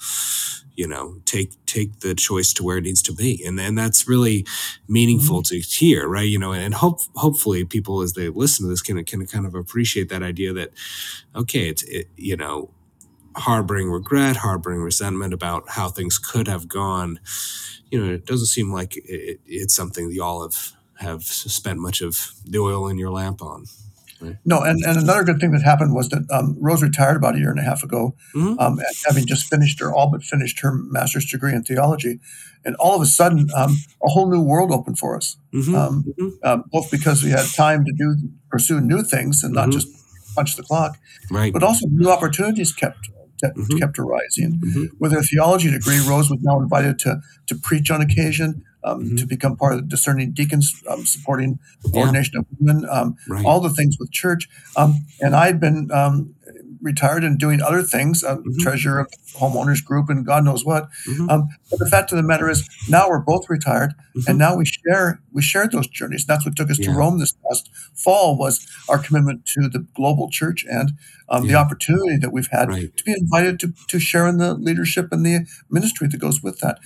[0.80, 4.08] you know, take take the choice to where it needs to be, and and that's
[4.08, 4.46] really
[4.88, 5.60] meaningful mm-hmm.
[5.60, 6.26] to hear, right?
[6.26, 9.54] You know, and hope hopefully people as they listen to this can can kind of
[9.54, 10.70] appreciate that idea that
[11.36, 12.70] okay, it's it, you know
[13.36, 17.20] harboring regret, harboring resentment about how things could have gone.
[17.90, 22.00] You know, it doesn't seem like it, it's something that y'all have have spent much
[22.00, 23.66] of the oil in your lamp on.
[24.44, 27.38] No, and, and another good thing that happened was that um, Rose retired about a
[27.38, 28.56] year and a half ago, Mhm.
[28.60, 32.20] um, having just finished or all but finished her master's degree in theology.
[32.64, 36.04] And all of a sudden, um, a whole new world opened for us, Mhm, um,
[36.18, 36.30] mhm.
[36.44, 38.16] um, both because we had time to do
[38.50, 39.72] pursue new things and not Mhm.
[39.72, 39.88] just
[40.34, 40.98] punch the clock,
[41.30, 41.52] Right.
[41.52, 43.08] but also new opportunities kept
[43.42, 43.78] kept, Mhm.
[43.78, 44.60] kept arising.
[44.60, 44.88] Mhm.
[44.98, 49.18] With her theology degree, Rose was now invited to to preach on occasion, um, Mhm.
[49.18, 51.58] to become part of the discerning deacons, um, supporting
[51.92, 52.00] Yeah.
[52.00, 53.44] ordination of women, um, Right.
[53.44, 54.48] all the things with church.
[54.76, 56.34] Um, and I'd been um,
[56.82, 58.58] retired and doing other things, uh, Mhm.
[58.58, 59.06] treasurer of
[59.38, 60.88] homeowners group and God knows what.
[61.06, 61.30] Mhm.
[61.30, 64.28] Um, but the fact of the matter is, now we're both retired, Mhm.
[64.28, 66.24] and now we share we shared those journeys.
[66.24, 66.86] That's what took us Yeah.
[66.86, 70.92] to Rome this past fall was our commitment to the global church and
[71.28, 72.96] um, the opportunity that we've had Right.
[72.96, 76.58] to be invited to to share in the leadership and the ministry that goes with
[76.60, 76.78] that.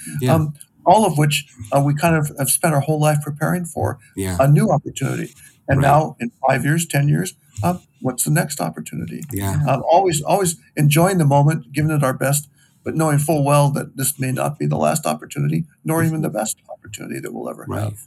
[0.87, 0.93] Yeah.
[0.95, 4.37] All of which uh, we kind of have spent our whole life preparing for yeah.
[4.41, 5.35] a new opportunity.
[5.69, 5.89] And Right.
[5.89, 9.23] now, in five years, ten years, uh, what's the next opportunity?
[9.33, 9.63] Yeah.
[9.67, 12.49] Um, always, always enjoying the moment, giving it our best,
[12.85, 16.29] but knowing full well that this may not be the last opportunity, nor even the
[16.29, 17.85] best opportunity that we'll ever Right.
[17.85, 17.99] have.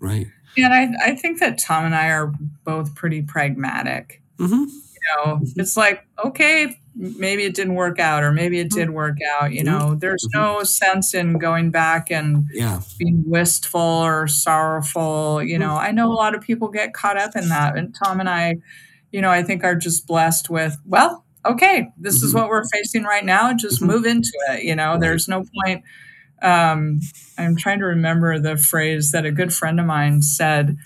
[0.00, 0.26] Right.
[0.56, 2.32] And I, I think that Tom and I are
[2.64, 4.22] both pretty pragmatic.
[4.38, 4.70] hmm You
[5.26, 9.52] know, it's like, okay, maybe it didn't work out, or maybe it did work out.
[9.52, 9.66] You Mhm.
[9.66, 12.80] know, there's no sense in going back and Yeah.
[12.98, 15.42] being wistful or sorrowful.
[15.42, 17.76] You know, I know a lot of people get caught up in that.
[17.76, 18.56] And Tom and I,
[19.12, 23.02] you know, I think are just blessed with, well, okay, this is what we're facing
[23.04, 23.52] right now.
[23.52, 24.62] Just move into it.
[24.62, 25.82] You know, there's no point.
[26.42, 27.00] Um,
[27.38, 30.76] I'm trying to remember the phrase that a good friend of mine said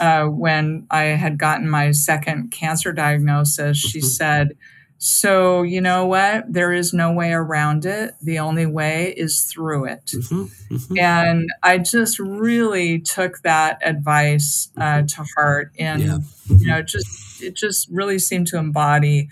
[0.00, 3.76] uh, when I had gotten my second cancer diagnosis.
[3.78, 4.56] She said,
[5.00, 6.52] so, you know what?
[6.52, 8.14] There is no way around it.
[8.20, 10.10] The only way is through it.
[10.28, 16.18] hmm hmm And I just really took that advice uh, to heart, and Yeah.
[16.48, 19.28] you know, just it just really seemed to embody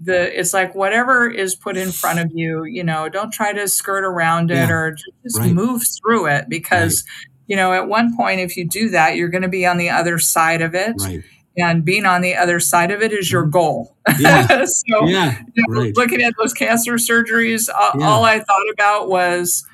[0.00, 0.38] the.
[0.38, 4.04] It's like whatever is put in front of you, you know, don't try to skirt
[4.04, 4.70] around it Yeah.
[4.72, 5.52] or ju- just Right.
[5.52, 7.04] move through it because.
[7.48, 9.90] You know, at one point, if you do that, you're going to be on the
[9.90, 10.94] other side of it.
[11.00, 11.22] Right.
[11.56, 13.94] And being on the other side of it is your goal.
[14.18, 14.46] Yeah.
[14.64, 15.38] so, Yeah.
[15.54, 15.96] you know, Right.
[15.96, 18.06] looking at those cancer surgeries, all, Yeah.
[18.06, 19.66] all I thought about was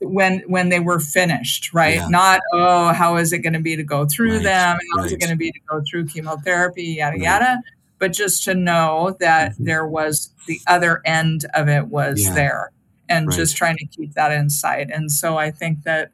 [0.00, 1.96] when when they were finished, right?
[1.96, 2.08] Yeah.
[2.08, 4.78] Not oh, how is it going to be to go through Right, them?
[4.96, 5.12] How is right.
[5.12, 6.84] it going to be to go through chemotherapy?
[6.98, 7.60] Yada yada.
[7.98, 9.64] But just to know that Mhm.
[9.66, 12.32] there was the other end of it was Yeah.
[12.34, 12.70] there,
[13.08, 14.88] and just trying to keep that in sight.
[14.90, 16.10] And so I think that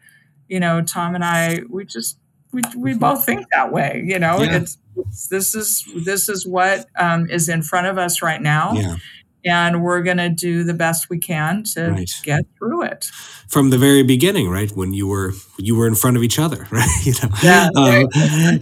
[0.48, 2.16] you know Tom and I we just
[2.54, 4.02] we, we both think that way.
[4.06, 4.56] You know, Yeah.
[4.58, 8.72] it's, it's this is this is what um, is in front of us right now
[8.74, 8.96] Yeah.
[9.44, 12.10] and we're going to do the best we can to Right.
[12.22, 13.10] get through it.
[13.48, 14.70] From the very beginning, right?
[14.70, 16.88] When you were you were in front of each other, right?
[17.04, 17.28] You know.
[17.42, 18.08] Yeah, Um,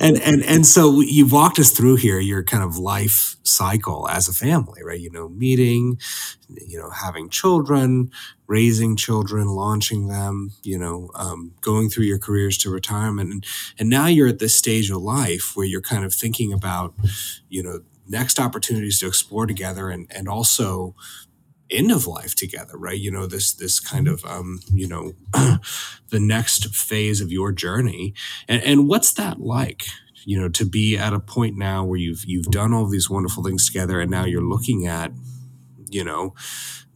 [0.01, 4.29] and and and so you've walked us through here your kind of life cycle as
[4.29, 5.01] a family, right?
[5.01, 5.99] You know, meeting,
[6.67, 8.11] you know, having children,
[8.53, 13.47] raising children, launching them, you know, um, going through your careers to retirement, and
[13.79, 16.95] and now you're at this stage of life where you're kind of thinking about,
[17.49, 20.95] you know, next opportunities to explore together, and and also
[21.71, 23.01] end of life together right?
[23.01, 25.15] You know this this kind of um you know
[26.11, 28.13] the next phase of your journey.
[28.49, 29.87] And and what's that like
[30.27, 33.43] you know to be at a point now where you've you've done all these wonderful
[33.43, 35.13] things together and now you're looking at
[35.93, 36.35] you know,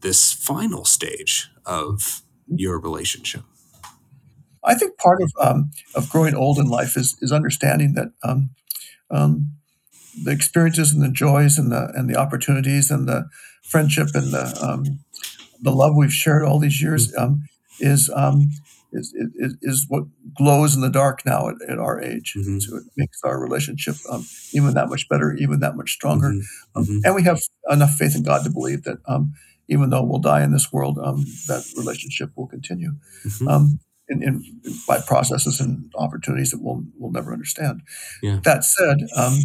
[0.00, 3.42] this final stage of your relationship?
[4.64, 8.50] I think part of um, of growing old in life is is understanding that um,
[9.10, 9.52] um,
[10.24, 13.28] the experiences and the joys and the and the opportunities and the
[13.62, 15.00] friendship and the um,
[15.60, 17.44] the love we've shared all these years um,
[17.80, 18.50] is, um,
[18.92, 20.04] is, is is what
[20.36, 22.34] glows in the dark now at, at our age.
[22.36, 22.60] Mhm.
[22.62, 26.30] So it makes our relationship um, even that much better, even that much stronger.
[26.30, 26.42] Mhm,
[26.74, 27.00] Um, mhm.
[27.04, 27.40] And we have
[27.70, 29.34] enough faith in God to believe that um,
[29.68, 32.92] even though we'll die in this world, um, that relationship will continue
[33.24, 33.48] Mhm.
[33.48, 34.44] um, in, in,
[34.86, 37.82] by processes and opportunities that we'll, we'll never understand.
[38.22, 38.38] Yeah.
[38.44, 39.38] That said, um,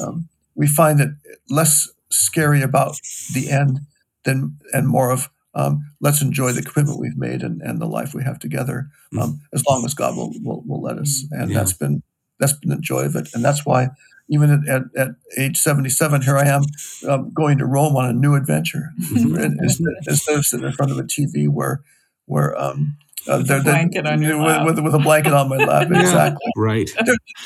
[0.00, 1.16] um, we find that
[1.48, 3.00] less scary about
[3.32, 3.80] the end
[4.24, 8.14] than and more of um, let's enjoy the commitment we've made and, and the life
[8.14, 8.88] we have together,
[9.20, 11.26] um, as long as God will, will, will let us.
[11.30, 11.58] And Yeah.
[11.58, 12.02] that's been
[12.38, 13.88] that's been the joy of it, and that's why
[14.32, 15.08] even at, at, at
[15.38, 16.62] age seventy seven, here I am
[17.08, 20.90] um, going to Rome on a new adventure and instead, instead of sitting in front
[20.90, 21.82] of a TV where
[22.26, 22.96] where um,
[23.28, 24.66] uh, With a they're- they're- blanket on your with, lap.
[24.66, 26.00] with, with a blanket on my lap, Yeah.
[26.00, 26.50] exactly.
[26.56, 26.90] Right.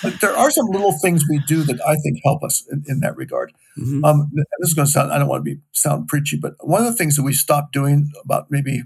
[0.03, 3.01] But there are some little things we do that I think help us in, in
[3.01, 3.53] that regard.
[3.78, 4.03] Mhm.
[4.05, 6.80] Um, this is going to sound I don't want to be sound preachy, but one
[6.82, 8.84] of the things that we stopped doing about maybe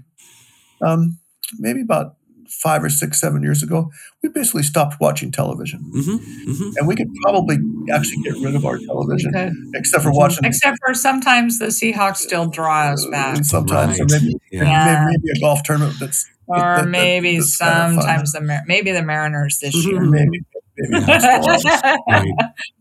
[0.81, 1.19] um,
[1.59, 2.15] maybe about
[2.51, 3.89] five or six, seven years ago,
[4.21, 5.79] we basically stopped watching television.
[5.95, 6.19] Mhm.
[6.47, 6.71] Mhm.
[6.77, 7.57] And we could probably
[7.91, 9.51] actually get rid of our television, Okay.
[9.75, 13.39] except for watching Except for sometimes the Seahawks still draw us back.
[13.39, 14.21] uh, sometimes, or Right.
[14.21, 14.63] maybe, Yeah.
[14.63, 14.85] Yeah.
[15.05, 18.61] maybe, maybe a golf tournament that's Or that- that- maybe that's kind of sometimes the
[18.67, 19.89] maybe the Mariners this Mhm.
[19.91, 20.01] year.
[20.01, 20.39] maybe
[20.77, 21.05] maybe.
[21.05, 22.25] Right.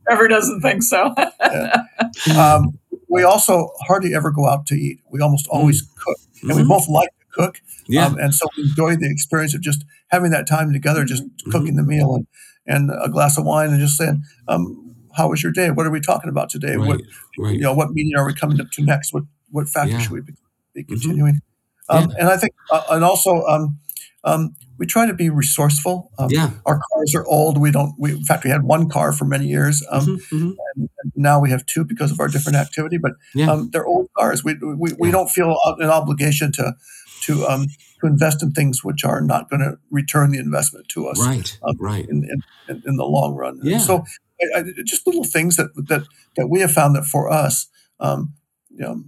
[0.07, 1.15] Trevor doesn't think so.
[2.37, 5.01] um, we also hardly ever go out to eat.
[5.11, 6.69] We almost always cook, and we Mhm.
[6.69, 7.61] both like to cook.
[7.89, 8.07] Yeah.
[8.07, 11.51] Um, and so we enjoy the experience of just having that time together, just Mm-hmm.
[11.53, 12.27] cooking the meal and,
[12.67, 15.71] and a glass of wine, and just saying, um, "How was your day?
[15.71, 16.77] What are we talking about today?
[16.77, 17.05] What Right.
[17.39, 17.55] Right.
[17.55, 19.13] you know, what meeting are we coming up to next?
[19.13, 19.97] What what factor Yeah.
[19.97, 20.03] Mm-hmm.
[20.03, 20.33] should we be,
[20.75, 21.41] be continuing?"
[21.89, 23.79] Um, And I think, uh, and also, um,
[24.23, 26.11] um, we try to be resourceful.
[26.19, 26.51] Um, Yeah.
[26.65, 27.59] Our cars are old.
[27.59, 27.95] We don't.
[27.99, 29.83] We, in fact, we had one car for many years.
[29.91, 30.21] Um, Mhm.
[30.31, 30.53] Mhm.
[30.77, 32.97] and now we have two because of our different activity.
[32.99, 33.51] But Yeah.
[33.51, 34.45] um, they're old cars.
[34.45, 35.13] We we, we Yeah.
[35.13, 36.75] don't feel an obligation to
[37.23, 37.67] to um,
[38.01, 41.59] to invest in things which are not going to return the investment to us Right.
[41.63, 42.07] um, Right.
[42.09, 42.29] in,
[42.69, 43.59] in in the long run.
[43.61, 43.79] And Yeah.
[43.79, 44.05] So
[44.57, 46.05] I, I, just little things that that
[46.37, 47.69] that we have found that for us,
[47.99, 48.35] um,
[48.71, 49.05] you know,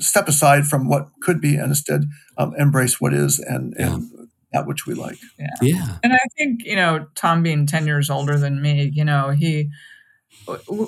[0.00, 2.02] step aside from what could be and instead
[2.36, 4.10] um, embrace what is and and
[4.52, 5.18] that which we like.
[5.38, 5.46] Yeah.
[5.60, 5.96] yeah.
[6.02, 9.54] And I think, you know, Tom being 10 years older than me, you know, he,
[9.54, 9.70] w-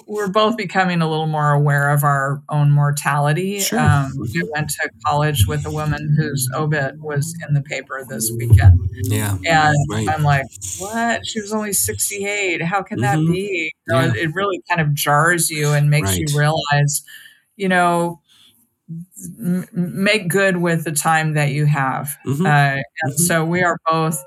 [0.07, 3.61] we're both becoming a little more aware of our own mortality.
[3.61, 3.79] Sure.
[3.79, 8.31] Um, we went to college with a woman whose obit was in the paper this
[8.39, 8.81] weekend.
[9.03, 9.37] Yeah.
[9.45, 10.09] And Right.
[10.09, 10.47] I'm like,
[10.79, 11.27] what?
[11.27, 12.63] She was only 68.
[12.63, 13.33] How can that Mhm.
[13.33, 13.73] be?
[13.87, 14.13] You know, Yeah.
[14.17, 16.21] it, really kind of jars you and makes Right.
[16.21, 17.03] you realize,
[17.57, 18.21] you know,
[19.41, 22.17] m- make good with the time that you have.
[22.27, 22.47] Mhm.
[22.47, 23.19] Uh, and Mhm.
[23.19, 24.25] so we are both,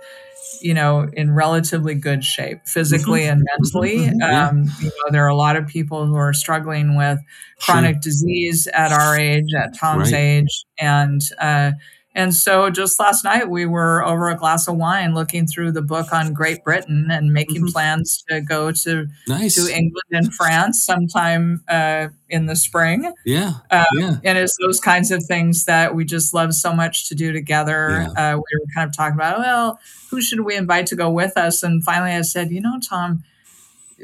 [0.61, 4.07] you know, in relatively good shape physically and mentally.
[4.07, 4.13] Mhm.
[4.19, 4.47] Yeah.
[4.49, 7.19] Um, you know, there are a lot of people who are struggling with
[7.59, 7.75] Sure.
[7.75, 10.19] chronic disease at our age, at Tom's Right.
[10.19, 11.71] age, and uh,
[12.15, 15.81] and so just last night we were over a glass of wine looking through the
[15.81, 17.71] book on Great Britain and making Mhm.
[17.71, 19.55] plans to go to Nice.
[19.55, 23.11] to England and France sometime uh, in the spring.
[23.25, 23.53] Yeah.
[23.71, 24.15] Uh, Yeah.
[24.23, 28.07] And it's those kinds of things that we just love so much to do together.
[28.17, 31.37] Uh, we were kind of talking about, well, who should we invite to go with
[31.37, 31.63] us?
[31.63, 33.23] And finally I said, you know, Tom,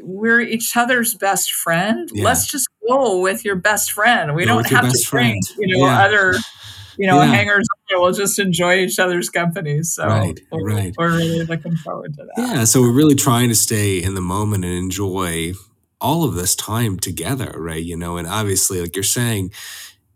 [0.02, 2.08] we're each other's best friend.
[2.12, 2.24] Yeah.
[2.24, 4.34] Let's just go with your best friend.
[4.34, 5.58] We Go don't have to best bring, friend.
[5.58, 6.00] you know, Yeah.
[6.04, 6.34] other,
[6.96, 7.26] you know, Yeah.
[7.26, 7.66] hangers.
[7.92, 9.82] We'll just enjoy each other's company.
[9.82, 10.94] So Right, we're, right.
[10.96, 12.34] we're really looking forward to that.
[12.38, 12.64] Yeah.
[12.64, 15.52] So we're really trying to stay in the moment and enjoy
[16.00, 17.82] all of this time together, right?
[17.82, 19.50] You know, and obviously, like you're saying,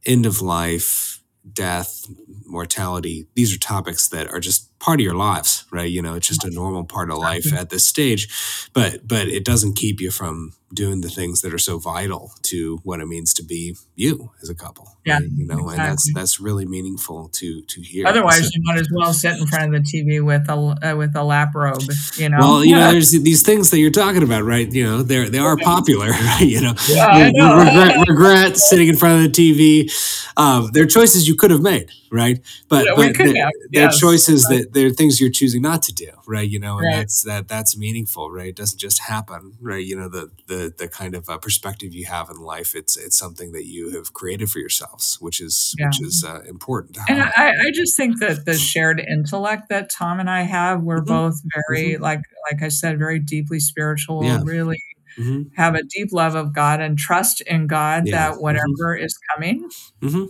[0.07, 1.21] end of life,
[1.53, 2.07] death,
[2.47, 5.91] mortality, these are topics that are just part of your lives, right?
[5.91, 8.29] You know, it's just a normal part of life at this stage.
[8.75, 12.81] But but it doesn't keep you from doing the things that are so vital to
[12.83, 14.89] what it means to be you as a couple.
[15.07, 15.29] Yeah, right?
[15.31, 18.07] You know, and that's that's really meaningful to to hear.
[18.07, 20.97] Otherwise, So- you might as well sit in front of the TV with a uh,
[20.97, 21.83] with a lap robe.
[22.17, 22.39] You know.
[22.41, 24.71] Well, you know, there's these things that you're talking about, right?
[24.71, 26.41] You know, they're they are popular, right?
[26.47, 27.57] You know, Yeah, I know.
[27.65, 29.91] regret, regret sitting in front of the TV.
[30.37, 32.41] Um, they're choices you could have made, right?
[32.69, 35.83] But Yeah, we but could they're, have, they're choices that they're things you're choosing not
[35.85, 36.49] to do, right?
[36.49, 36.97] You know, and Right.
[36.97, 38.49] that's that that's meaningful, right?
[38.49, 39.85] It doesn't just happen, right?
[39.85, 43.17] You know, the the the kind of uh, perspective you have in life, it's it's
[43.17, 46.99] something that you have created for yourselves, which is which is uh, important.
[47.09, 47.23] And.
[47.23, 51.07] I, I just think that the shared intellect that Tom and I have, we're Mhm.
[51.07, 52.21] both very, like
[52.51, 54.25] like I said, very deeply spiritual.
[54.25, 54.41] Yeah.
[54.45, 54.79] Really
[55.19, 55.51] Mhm.
[55.57, 58.31] have a deep love of God and trust in God Yeah.
[58.31, 59.69] that whatever is coming,
[60.03, 60.29] Mhm.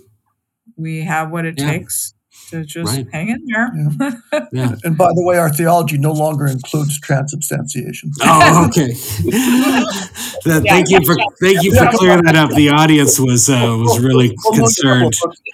[0.76, 1.70] we have what it Yeah.
[1.70, 2.14] takes
[2.50, 3.06] to just Right.
[3.12, 3.72] hang in there.
[4.52, 4.74] Yeah.
[4.84, 8.10] And by the way, our theology no longer includes transubstantiation.
[8.22, 8.92] Oh, okay.
[10.44, 12.50] That- thank you for thank you for clearing that up.
[12.50, 15.12] The audience was uh, was really We'll look it up.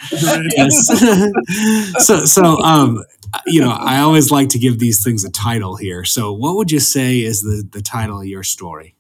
[0.09, 0.53] concerned.
[0.57, 2.05] Yes.
[2.07, 3.05] so so um
[3.47, 6.05] you know I always like to give these things a title here.
[6.05, 8.97] So what would you say is the the title of your story?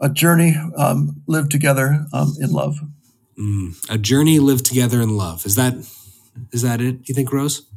[0.00, 2.76] A journey um, lived together um, in love.
[3.38, 5.46] Mm, a journey lived together in love.
[5.46, 5.74] Is that
[6.52, 7.08] is that it?
[7.08, 7.67] You think, Rose?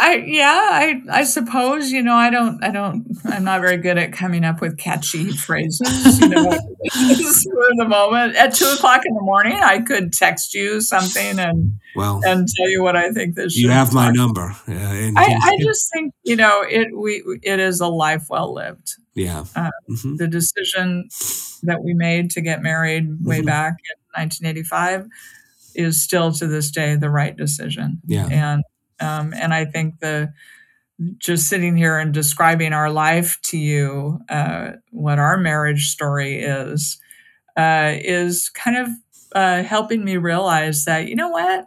[0.00, 3.98] I yeah, I I suppose you know I don't I don't I'm not very good
[3.98, 6.20] at coming up with catchy phrases.
[6.20, 10.80] You know, for the moment at two o'clock in the morning, I could text you
[10.80, 13.56] something and Well, and tell you what I think this.
[13.56, 14.54] you have my number.
[14.68, 14.72] Uh,
[15.16, 18.94] I, I just think you know it we it is a life well lived.
[19.14, 19.44] yeah.
[19.56, 20.16] uh, Mhm.
[20.18, 21.08] The decision
[21.64, 23.46] that we made to get married way Mhm.
[23.46, 25.08] back in 1985
[25.74, 28.00] is still to this day the right decision.
[28.06, 28.26] Yeah.
[28.30, 28.62] and
[29.00, 30.32] um, and I think the
[31.18, 36.98] just sitting here and describing our life to you, uh, what our marriage story is,
[37.56, 38.88] uh, is kind of
[39.34, 41.66] uh, helping me realize that you know what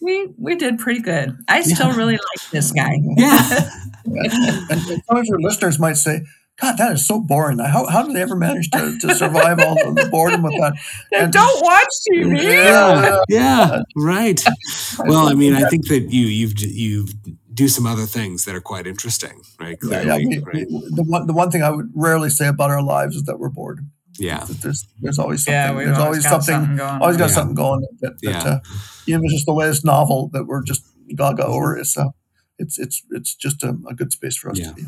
[0.00, 1.36] we we did pretty good.
[1.48, 1.96] I still Yeah.
[1.96, 2.92] really like this guy.
[3.16, 3.70] Yeah.
[5.08, 6.22] Some of your listeners might say,
[6.60, 7.58] God, that is so boring.
[7.60, 10.72] How, how do they ever manage to, to survive all the, the boredom with that?
[11.16, 12.42] And- Don't watch TV.
[12.42, 14.42] yeah, yeah, right.
[14.98, 17.10] Well, I mean, I think that you you've you've
[17.54, 19.78] do some other things that are quite interesting, right?
[19.82, 20.66] Yeah, Clearly, yeah, we- right?
[20.70, 23.38] we- the one the one thing I would rarely say about our lives is that
[23.38, 23.80] we're bored.
[24.18, 25.54] Yeah, There's there's always something.
[25.54, 26.54] Yeah, we've there's always, always got something.
[26.54, 27.02] something going.
[27.02, 27.34] Always got Yeah.
[27.34, 28.42] something going that, that Yeah.
[28.54, 28.58] uh,
[29.06, 30.82] even it's just the latest novel that we're just
[31.14, 31.76] gaga over.
[31.78, 32.08] It's uh,
[32.58, 34.70] it's it's it's just a, a good space for us Yeah.
[34.70, 34.82] to be.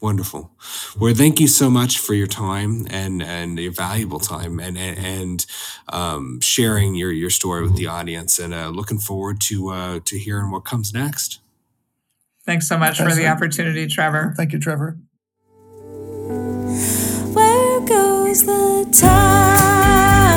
[0.00, 0.50] Wonderful.
[0.98, 4.98] Well, thank you so much for your time and and your valuable time and and,
[4.98, 5.46] and
[5.88, 8.38] um, sharing your your story with the audience.
[8.38, 11.40] And uh, looking forward to uh, to hearing what comes next.
[12.44, 13.36] Thanks so much for the Excellent.
[13.36, 14.32] opportunity, Trevor.
[14.36, 14.96] Thank you, Trevor.
[17.34, 20.36] Where goes the time?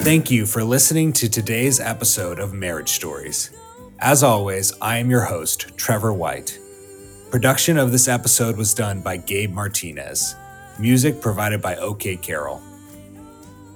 [0.00, 3.50] Thank you for listening to today's episode of Marriage Stories.
[3.98, 6.58] As always, I am your host, Trevor White.
[7.30, 10.34] Production of this episode was done by Gabe Martinez.
[10.80, 12.60] Music provided by OK Carroll.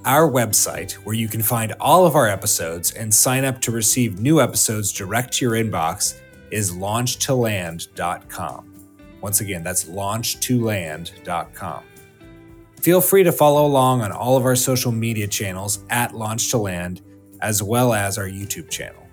[0.05, 4.19] Our website, where you can find all of our episodes and sign up to receive
[4.19, 8.75] new episodes direct to your inbox, is launchtoland.com.
[9.21, 11.85] Once again, that's launchtoland.com.
[12.81, 16.59] Feel free to follow along on all of our social media channels at Launch to
[16.59, 17.03] Land,
[17.41, 19.07] as well as our YouTube channel.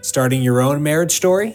[0.00, 1.54] Starting your own marriage story?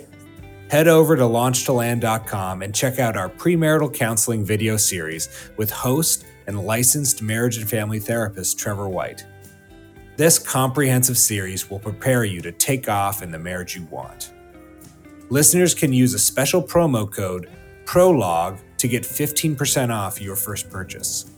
[0.76, 6.66] Head over to launchtoland.com and check out our premarital counseling video series with host and
[6.66, 9.26] licensed marriage and family therapist Trevor White.
[10.18, 14.34] This comprehensive series will prepare you to take off in the marriage you want.
[15.30, 17.50] Listeners can use a special promo code
[17.86, 21.32] PROLOGUE to get 15% off your first purchase.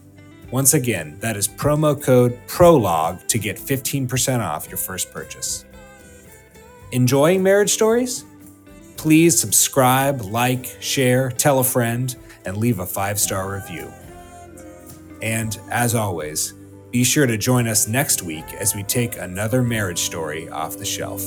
[0.50, 5.64] Once again, that is promo code PROLOGUE to get 15% off your first purchase.
[6.92, 8.26] Enjoying marriage stories?
[8.98, 13.92] Please subscribe, like, share, tell a friend, and leave a five star review.
[15.22, 16.54] And as always,
[16.92, 20.86] be sure to join us next week as we take another marriage story off the
[20.86, 21.22] shelf.